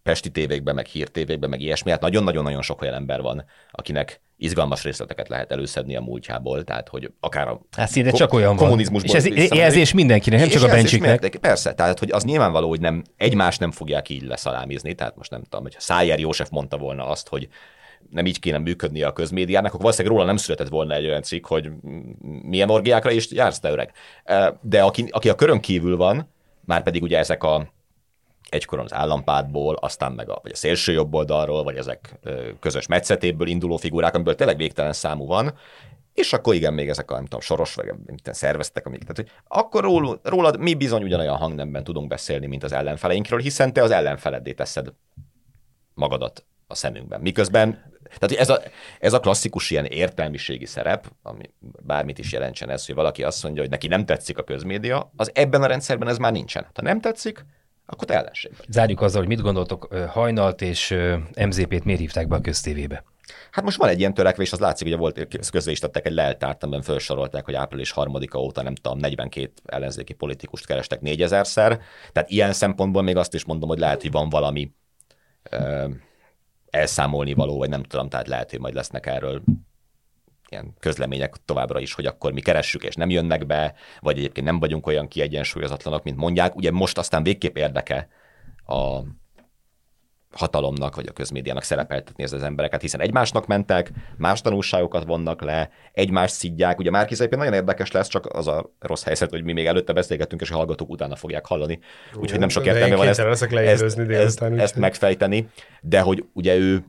[0.08, 5.28] pesti tévékbe, meg hírtévékbe, meg ilyesmi, hát nagyon-nagyon-nagyon sok olyan ember van, akinek izgalmas részleteket
[5.28, 8.56] lehet előszedni a múltjából, tehát hogy akár a Hát szinte csak olyan van.
[8.56, 11.38] kommunizmusból És ez jelzés mindenkinek, nem csak a Bencsiknek.
[11.40, 15.42] Persze, tehát hogy az nyilvánvaló, hogy nem, egymást nem fogják így leszalámizni, tehát most nem
[15.42, 17.48] tudom, hogy Szájer József mondta volna azt, hogy
[18.10, 21.46] nem így kéne működnie a közmédiának, akkor valószínűleg róla nem született volna egy olyan cikk,
[21.46, 21.70] hogy
[22.42, 23.92] milyen orgiákra is jársz te öreg.
[24.60, 26.32] De aki, aki a körön kívül van,
[26.64, 27.76] már pedig ugye ezek a
[28.48, 32.18] egykoron az állampártból, aztán meg a, vagy a szélső jobb oldalról, vagy ezek
[32.60, 35.54] közös metszetéből induló figurák, amiből tényleg végtelen számú van,
[36.14, 39.30] és akkor igen, még ezek a, nem tudom, soros, vagy minden szerveztek, amik, tehát, hogy
[39.48, 39.84] akkor
[40.22, 44.92] rólad, mi bizony ugyanolyan hangnemben tudunk beszélni, mint az ellenfeleinkről, hiszen te az ellenfeleddé teszed
[45.94, 47.20] magadat a szemünkben.
[47.20, 48.60] Miközben, tehát ez a,
[49.00, 53.62] ez a klasszikus ilyen értelmiségi szerep, ami bármit is jelentsen ez, hogy valaki azt mondja,
[53.62, 56.66] hogy neki nem tetszik a közmédia, az ebben a rendszerben ez már nincsen.
[56.74, 57.44] Ha nem tetszik,
[57.90, 58.50] akkor te ellenség.
[58.68, 60.96] Zárjuk azzal, hogy mit gondoltok, Hajnalt és
[61.46, 63.04] MZP-t miért hívták be a köztévébe?
[63.50, 66.62] Hát most van egy ilyen törekvés, az látszik, hogy volt, közben is tettek egy leltárt,
[66.62, 71.80] amiben felsorolták, hogy április harmadika óta nem tudom, 42 ellenzéki politikust kerestek négyezerszer.
[72.12, 74.72] Tehát ilyen szempontból még azt is mondom, hogy lehet, hogy van valami
[75.50, 75.88] ö,
[76.70, 79.42] elszámolni való, vagy nem tudom, tehát lehet, hogy majd lesznek erről
[80.50, 84.58] ilyen közlemények továbbra is, hogy akkor mi keressük, és nem jönnek be, vagy egyébként nem
[84.58, 86.56] vagyunk olyan kiegyensúlyozatlanak, mint mondják.
[86.56, 88.08] Ugye most aztán végképp érdeke
[88.66, 89.00] a
[90.30, 95.70] hatalomnak, vagy a közmédiának szerepeltetni ez az embereket, hiszen egymásnak mentek, más tanulságokat vonnak le,
[95.92, 96.78] egymást szidják.
[96.78, 100.40] Ugye már nagyon érdekes lesz, csak az a rossz helyzet, hogy mi még előtte beszélgettünk,
[100.40, 101.78] és a hallgatók utána fogják hallani.
[102.14, 105.48] Úgyhogy nem sok értelme van ezt, ezt, ezt, ezt megfejteni,
[105.80, 106.84] de hogy ugye ő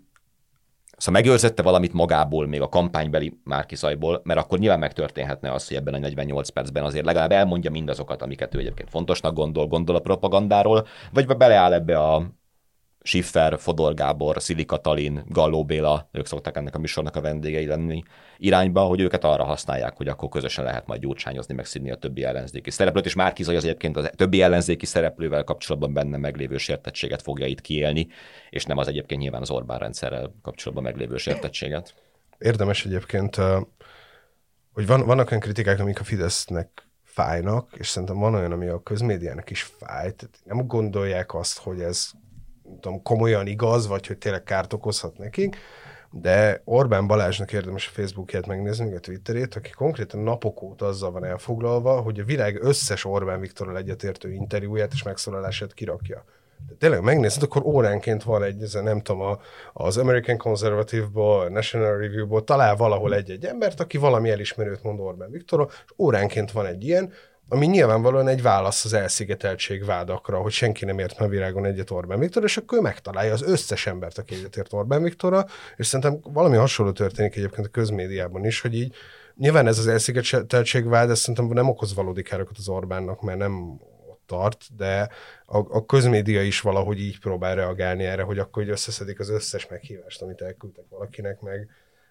[0.99, 5.93] Szóval megőrzette valamit magából, még a kampánybeli Márkizajból, mert akkor nyilván megtörténhetne az, hogy ebben
[5.93, 10.87] a 48 percben azért legalább elmondja mindazokat, amiket ő egyébként fontosnak gondol, gondol a propagandáról,
[11.13, 12.23] vagy beleáll ebbe a
[13.01, 18.03] Schiffer, Fodor Gábor, Szili Katalin, Galló Béla, ők szoktak ennek a műsornak a vendégei lenni
[18.37, 22.71] irányba, hogy őket arra használják, hogy akkor közösen lehet majd gyurcsányozni, megszíni a többi ellenzéki
[22.71, 27.45] szereplőt, és már Zaj az egyébként a többi ellenzéki szereplővel kapcsolatban benne meglévő sértettséget fogja
[27.45, 28.07] itt kiélni,
[28.49, 31.93] és nem az egyébként nyilván az Orbán rendszerrel kapcsolatban meglévő sértettséget.
[32.37, 33.35] Érdemes egyébként,
[34.73, 38.83] hogy van, vannak olyan kritikák, amik a Fidesznek fájnak, és szerintem van olyan, ami a
[38.83, 40.13] közmédiának is fáj.
[40.13, 42.11] Tehát nem gondolják azt, hogy ez
[42.79, 45.57] tudom, komolyan igaz, vagy hogy tényleg kárt okozhat nekik,
[46.11, 51.11] de Orbán Balázsnak érdemes a Facebookját megnézni, meg a Twitterét, aki konkrétan napok óta azzal
[51.11, 56.23] van elfoglalva, hogy a világ összes Orbán Viktorral egyetértő interjúját és megszólalását kirakja.
[56.67, 59.39] De tényleg megnézed, akkor óránként van egy, ez nem tudom, a,
[59.73, 65.69] az American Conservative-ból, National Review-ból talál valahol egy-egy embert, aki valami elismerőt mond Orbán Viktorról,
[65.71, 67.13] és óránként van egy ilyen,
[67.49, 72.19] ami nyilvánvalóan egy válasz az elszigeteltség vádakra, hogy senki nem ért a világon egyet Orbán
[72.19, 75.45] Viktor, és akkor ő megtalálja az összes embert, aki egyetért Orbán Viktorra,
[75.75, 78.95] és szerintem valami hasonló történik egyébként a közmédiában is, hogy így
[79.35, 83.79] nyilván ez az elszigeteltség vád, ez szerintem nem okoz valódi károkat az Orbánnak, mert nem
[84.09, 85.09] ott tart, de
[85.45, 89.67] a, a közmédia is valahogy így próbál reagálni erre, hogy akkor hogy összeszedik az összes
[89.67, 91.69] meghívást, amit elküldtek valakinek, meg,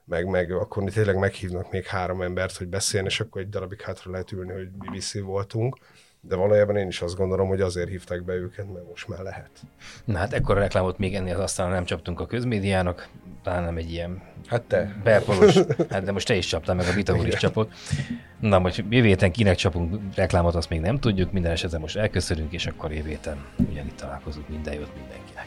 [0.08, 4.10] meg, meg akkor tényleg meghívnak még három embert, hogy beszéljen, és akkor egy darabig hátra
[4.10, 5.78] lehet ülni, hogy BBC voltunk.
[6.20, 9.50] de valójában én is azt gondolom, hogy azért hívták be őket, mert most már lehet.
[10.04, 13.08] Na hát ekkora reklámot még ennél az asztalon nem csaptunk a közmédiának,
[13.42, 14.96] talán nem egy ilyen Hát te.
[15.02, 15.54] perpolos,
[15.90, 17.72] hát de most te is csaptál, meg a Vita úr is csapott.
[18.40, 22.52] Na, most jövő héten kinek csapunk reklámot, azt még nem tudjuk, minden esetben most elköszönünk,
[22.52, 25.46] és akkor jövő héten ugyanitt találkozunk, minden jót mindenkinek.